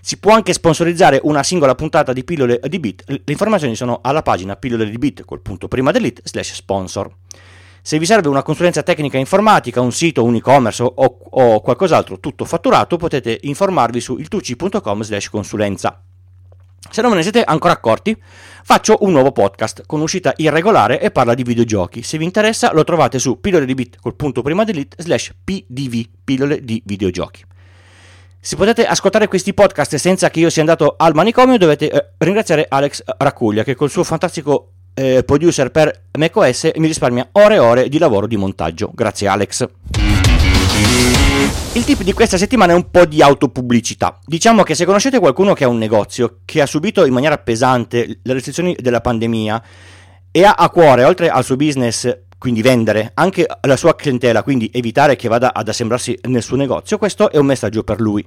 Si 0.00 0.18
può 0.18 0.32
anche 0.32 0.52
sponsorizzare 0.52 1.20
una 1.24 1.42
singola 1.42 1.74
puntata 1.74 2.12
di 2.12 2.24
pillole 2.24 2.60
di 2.62 2.78
bit. 2.78 3.04
Le 3.06 3.22
informazioni 3.26 3.74
sono 3.74 4.00
alla 4.02 4.22
pagina 4.22 4.56
pillole 4.56 4.88
di 4.88 4.96
bit 4.96 5.24
col 5.24 5.40
punto 5.40 5.68
prima 5.68 5.90
delete 5.90 6.22
slash 6.24 6.54
sponsor. 6.54 7.10
Se 7.82 7.98
vi 7.98 8.06
serve 8.06 8.28
una 8.28 8.42
consulenza 8.42 8.82
tecnica 8.82 9.18
informatica, 9.18 9.80
un 9.80 9.92
sito, 9.92 10.24
un 10.24 10.34
e-commerce 10.34 10.82
o, 10.82 10.92
o 10.94 11.60
qualcos'altro 11.60 12.20
tutto 12.20 12.44
fatturato, 12.44 12.96
potete 12.96 13.38
informarvi 13.42 14.00
su 14.00 14.16
iltucci.com 14.18 15.02
slash 15.02 15.30
consulenza. 15.30 16.02
Se 16.90 17.02
non 17.02 17.10
ve 17.10 17.16
ne 17.16 17.22
siete 17.22 17.42
ancora 17.44 17.72
accorti, 17.74 18.16
faccio 18.62 18.98
un 19.00 19.12
nuovo 19.12 19.32
podcast 19.32 19.82
con 19.86 20.00
uscita 20.00 20.32
irregolare 20.36 21.00
e 21.00 21.10
parla 21.10 21.34
di 21.34 21.42
videogiochi. 21.42 22.02
Se 22.02 22.18
vi 22.18 22.24
interessa 22.24 22.72
lo 22.72 22.84
trovate 22.84 23.18
su 23.18 23.40
pillole 23.40 23.66
di 23.66 23.74
bit 23.74 23.96
col 24.00 24.14
punto 24.14 24.42
prima 24.42 24.64
delete 24.64 25.02
slash 25.02 25.32
pdv, 25.44 26.08
pillole 26.24 26.64
di 26.64 26.82
videogiochi. 26.84 27.44
Se 28.40 28.56
potete 28.56 28.86
ascoltare 28.86 29.28
questi 29.28 29.52
podcast 29.52 29.96
senza 29.96 30.30
che 30.30 30.40
io 30.40 30.48
sia 30.48 30.62
andato 30.62 30.94
al 30.96 31.14
manicomio 31.14 31.58
dovete 31.58 31.90
eh, 31.90 32.10
ringraziare 32.18 32.66
Alex 32.68 33.02
Raccuglia 33.18 33.64
che 33.64 33.74
col 33.74 33.90
suo 33.90 34.04
fantastico 34.04 34.70
eh, 34.94 35.22
producer 35.24 35.70
per 35.70 36.04
macOS 36.18 36.70
mi 36.76 36.86
risparmia 36.86 37.28
ore 37.32 37.54
e 37.56 37.58
ore 37.58 37.88
di 37.88 37.98
lavoro 37.98 38.26
di 38.26 38.36
montaggio. 38.36 38.90
Grazie 38.94 39.28
Alex. 39.28 39.66
Il 41.74 41.84
tip 41.84 42.02
di 42.02 42.12
questa 42.12 42.36
settimana 42.36 42.72
è 42.72 42.74
un 42.74 42.90
po' 42.90 43.04
di 43.04 43.22
autopubblicità. 43.22 44.18
Diciamo 44.24 44.62
che 44.62 44.74
se 44.74 44.84
conoscete 44.84 45.18
qualcuno 45.18 45.54
che 45.54 45.64
ha 45.64 45.68
un 45.68 45.78
negozio 45.78 46.40
che 46.44 46.60
ha 46.60 46.66
subito 46.66 47.04
in 47.04 47.12
maniera 47.12 47.38
pesante 47.38 48.18
le 48.22 48.32
restrizioni 48.32 48.76
della 48.78 49.00
pandemia 49.00 49.62
e 50.30 50.44
ha 50.44 50.52
a 50.52 50.68
cuore, 50.70 51.04
oltre 51.04 51.28
al 51.28 51.44
suo 51.44 51.56
business, 51.56 52.22
quindi 52.38 52.62
vendere 52.62 53.12
anche 53.14 53.46
la 53.62 53.76
sua 53.76 53.94
clientela, 53.94 54.42
quindi 54.42 54.70
evitare 54.72 55.16
che 55.16 55.28
vada 55.28 55.52
ad 55.52 55.68
assembrarsi 55.68 56.18
nel 56.22 56.42
suo 56.42 56.56
negozio, 56.56 56.98
questo 56.98 57.30
è 57.30 57.36
un 57.36 57.46
messaggio 57.46 57.84
per 57.84 58.00
lui. 58.00 58.26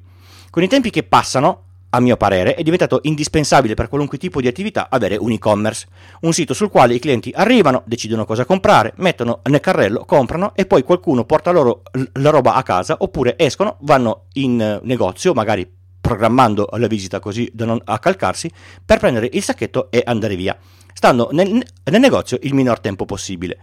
Con 0.49 0.63
i 0.63 0.67
tempi 0.67 0.89
che 0.89 1.03
passano, 1.03 1.63
a 1.93 1.99
mio 1.99 2.17
parere, 2.17 2.55
è 2.55 2.63
diventato 2.63 2.99
indispensabile 3.03 3.73
per 3.73 3.89
qualunque 3.89 4.17
tipo 4.17 4.39
di 4.39 4.47
attività 4.47 4.87
avere 4.89 5.17
un 5.17 5.31
e-commerce, 5.31 5.87
un 6.21 6.33
sito 6.33 6.53
sul 6.53 6.69
quale 6.69 6.93
i 6.93 6.99
clienti 6.99 7.31
arrivano, 7.33 7.83
decidono 7.85 8.25
cosa 8.25 8.45
comprare, 8.45 8.93
mettono 8.97 9.41
nel 9.43 9.59
carrello, 9.59 10.05
comprano 10.05 10.53
e 10.55 10.65
poi 10.65 10.83
qualcuno 10.83 11.25
porta 11.25 11.51
loro 11.51 11.83
la 12.13 12.29
roba 12.29 12.53
a 12.53 12.63
casa 12.63 12.95
oppure 12.99 13.35
escono, 13.37 13.77
vanno 13.81 14.25
in 14.33 14.79
negozio, 14.83 15.33
magari 15.33 15.69
programmando 15.99 16.69
la 16.77 16.87
visita 16.87 17.19
così 17.19 17.49
da 17.53 17.65
non 17.65 17.81
accalcarsi, 17.83 18.49
per 18.85 18.99
prendere 18.99 19.29
il 19.31 19.43
sacchetto 19.43 19.91
e 19.91 20.01
andare 20.05 20.35
via, 20.35 20.57
stando 20.93 21.29
nel, 21.31 21.49
nel 21.83 21.99
negozio 21.99 22.39
il 22.41 22.53
minor 22.53 22.79
tempo 22.79 23.05
possibile. 23.05 23.57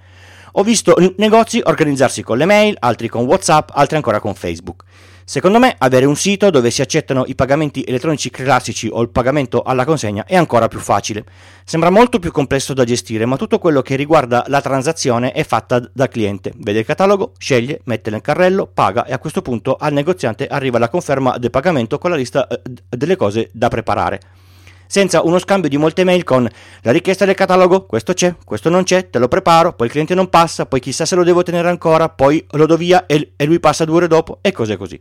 Ho 0.52 0.62
visto 0.62 0.96
negozi 1.16 1.60
organizzarsi 1.62 2.22
con 2.22 2.38
le 2.38 2.44
mail, 2.44 2.76
altri 2.78 3.08
con 3.08 3.24
WhatsApp, 3.24 3.70
altri 3.72 3.96
ancora 3.96 4.20
con 4.20 4.34
Facebook. 4.34 4.84
Secondo 5.28 5.58
me 5.58 5.74
avere 5.76 6.06
un 6.06 6.16
sito 6.16 6.48
dove 6.48 6.70
si 6.70 6.80
accettano 6.80 7.24
i 7.26 7.34
pagamenti 7.34 7.84
elettronici 7.86 8.30
classici 8.30 8.88
o 8.90 9.02
il 9.02 9.10
pagamento 9.10 9.60
alla 9.60 9.84
consegna 9.84 10.24
è 10.24 10.34
ancora 10.34 10.68
più 10.68 10.78
facile. 10.78 11.22
Sembra 11.64 11.90
molto 11.90 12.18
più 12.18 12.32
complesso 12.32 12.72
da 12.72 12.82
gestire, 12.84 13.26
ma 13.26 13.36
tutto 13.36 13.58
quello 13.58 13.82
che 13.82 13.94
riguarda 13.94 14.44
la 14.46 14.62
transazione 14.62 15.32
è 15.32 15.44
fatta 15.44 15.86
dal 15.92 16.08
cliente. 16.08 16.54
Vede 16.56 16.78
il 16.78 16.86
catalogo, 16.86 17.32
sceglie, 17.36 17.82
mette 17.84 18.08
nel 18.08 18.22
carrello, 18.22 18.70
paga 18.72 19.04
e 19.04 19.12
a 19.12 19.18
questo 19.18 19.42
punto 19.42 19.76
al 19.78 19.92
negoziante 19.92 20.46
arriva 20.46 20.78
la 20.78 20.88
conferma 20.88 21.36
del 21.36 21.50
pagamento 21.50 21.98
con 21.98 22.08
la 22.08 22.16
lista 22.16 22.46
eh, 22.48 22.62
delle 22.88 23.16
cose 23.16 23.50
da 23.52 23.68
preparare 23.68 24.20
senza 24.90 25.20
uno 25.20 25.38
scambio 25.38 25.68
di 25.68 25.76
molte 25.76 26.02
mail 26.02 26.24
con 26.24 26.48
la 26.80 26.92
richiesta 26.92 27.26
del 27.26 27.34
catalogo, 27.34 27.84
questo 27.84 28.14
c'è, 28.14 28.34
questo 28.42 28.70
non 28.70 28.84
c'è, 28.84 29.10
te 29.10 29.18
lo 29.18 29.28
preparo, 29.28 29.74
poi 29.74 29.86
il 29.86 29.92
cliente 29.92 30.14
non 30.14 30.30
passa, 30.30 30.64
poi 30.64 30.80
chissà 30.80 31.04
se 31.04 31.14
lo 31.14 31.24
devo 31.24 31.42
tenere 31.42 31.68
ancora, 31.68 32.08
poi 32.08 32.42
lo 32.52 32.64
do 32.64 32.78
via 32.78 33.04
e, 33.04 33.34
lui 33.44 33.60
passa 33.60 33.84
due 33.84 33.96
ore 33.96 34.06
dopo 34.08 34.38
e 34.40 34.50
cose 34.50 34.78
così. 34.78 34.98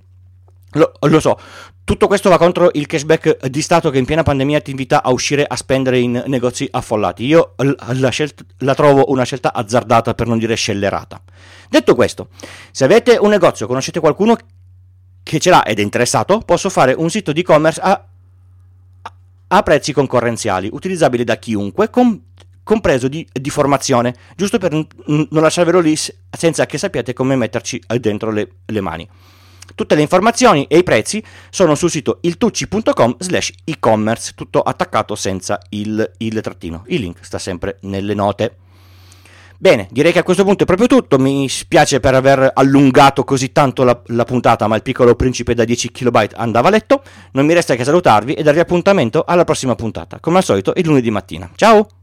Lo, 0.78 0.92
lo, 1.00 1.20
so, 1.20 1.40
tutto 1.84 2.08
questo 2.08 2.30
va 2.30 2.38
contro 2.38 2.70
il 2.74 2.86
cashback 2.86 3.48
di 3.48 3.62
Stato 3.62 3.90
che 3.90 3.98
in 3.98 4.06
piena 4.06 4.24
pandemia 4.24 4.62
ti 4.62 4.72
invita 4.72 5.02
a 5.02 5.12
uscire 5.12 5.46
a 5.46 5.56
spendere 5.56 6.00
in 6.00 6.24
negozi 6.28 6.68
affollati. 6.70 7.26
Io 7.26 7.54
la, 7.94 8.10
scelta, 8.10 8.44
la 8.60 8.76
trovo 8.76 9.10
una 9.12 9.24
scelta 9.24 9.54
azzardata 9.54 10.14
per 10.14 10.28
non 10.28 10.38
dire 10.38 10.56
scellerata. 10.56 11.22
Detto 11.70 11.96
questo, 11.96 12.30
se 12.72 12.84
avete 12.84 13.18
un 13.20 13.30
negozio, 13.30 13.68
conoscete 13.68 14.00
qualcuno 14.00 14.38
che 15.24 15.40
ce 15.40 15.50
l'ha 15.50 15.64
ed 15.64 15.80
è 15.80 15.82
interessato, 15.82 16.40
posso 16.40 16.70
fare 16.70 16.94
un 16.94 17.10
sito 17.10 17.34
di 17.34 17.42
e-commerce 17.42 17.82
a, 17.82 18.06
a 19.48 19.64
prezzi 19.64 19.92
concorrenziali, 19.92 20.70
utilizzabile 20.72 21.24
da 21.24 21.38
chiunque, 21.38 21.90
com, 21.90 22.22
compreso 22.64 23.08
di, 23.08 23.28
di, 23.32 23.50
formazione, 23.50 24.14
giusto 24.36 24.58
per 24.58 24.72
non 24.72 25.28
lasciarvelo 25.30 25.80
lì 25.80 25.96
senza 25.96 26.66
che 26.66 26.78
sappiate 26.78 27.14
come 27.14 27.36
metterci 27.36 27.82
dentro 28.00 28.32
le, 28.32 28.50
le 28.66 28.82
mani. 28.82 29.10
Tutte 29.76 29.96
le 29.96 30.02
informazioni 30.02 30.66
e 30.68 30.78
i 30.78 30.84
prezzi 30.84 31.24
sono 31.50 31.76
sul 31.76 31.90
sito 31.90 32.20
iltucci.com 32.22 33.16
slash 33.20 33.52
e-commerce, 33.64 34.34
tutto 34.36 34.62
attaccato 34.62 35.16
senza 35.16 35.60
il, 35.70 36.12
il 36.18 36.40
trattino. 36.42 36.84
Il 36.88 37.02
link 37.02 37.18
sta 37.22 37.38
sempre 37.38 37.78
nelle 37.82 38.14
note. 38.14 38.56
Bene, 39.60 39.88
direi 39.90 40.12
che 40.12 40.20
a 40.20 40.24
questo 40.24 40.44
punto 40.44 40.64
è 40.64 40.66
proprio 40.68 40.88
tutto. 40.88 41.18
Mi 41.18 41.50
spiace 41.50 42.00
per 42.00 42.14
aver 42.14 42.52
allungato 42.54 43.24
così 43.24 43.52
tanto 43.52 43.84
la, 43.84 44.00
la, 44.08 44.24
puntata, 44.24 44.68
ma 44.68 44.76
il 44.76 44.84
piccolo 44.84 45.16
principe 45.16 45.56
da 45.56 45.64
10 45.64 45.92
KB 45.92 46.28
andava 46.36 46.70
letto. 46.70 47.02
Non 47.32 47.46
mi 47.46 47.54
resta 47.54 47.76
che 47.76 47.84
salutarvi 47.84 48.34
e 48.34 48.44
darvi 48.44 48.60
appuntamento 48.60 49.24
alla 49.26 49.46
prossima 49.46 49.74
puntata, 49.74 50.20
come 50.20 50.38
al 50.38 50.44
solito 50.44 50.74
il 50.76 50.86
lunedì 50.86 51.10
mattina. 51.10 51.50
Ciao! 51.56 51.97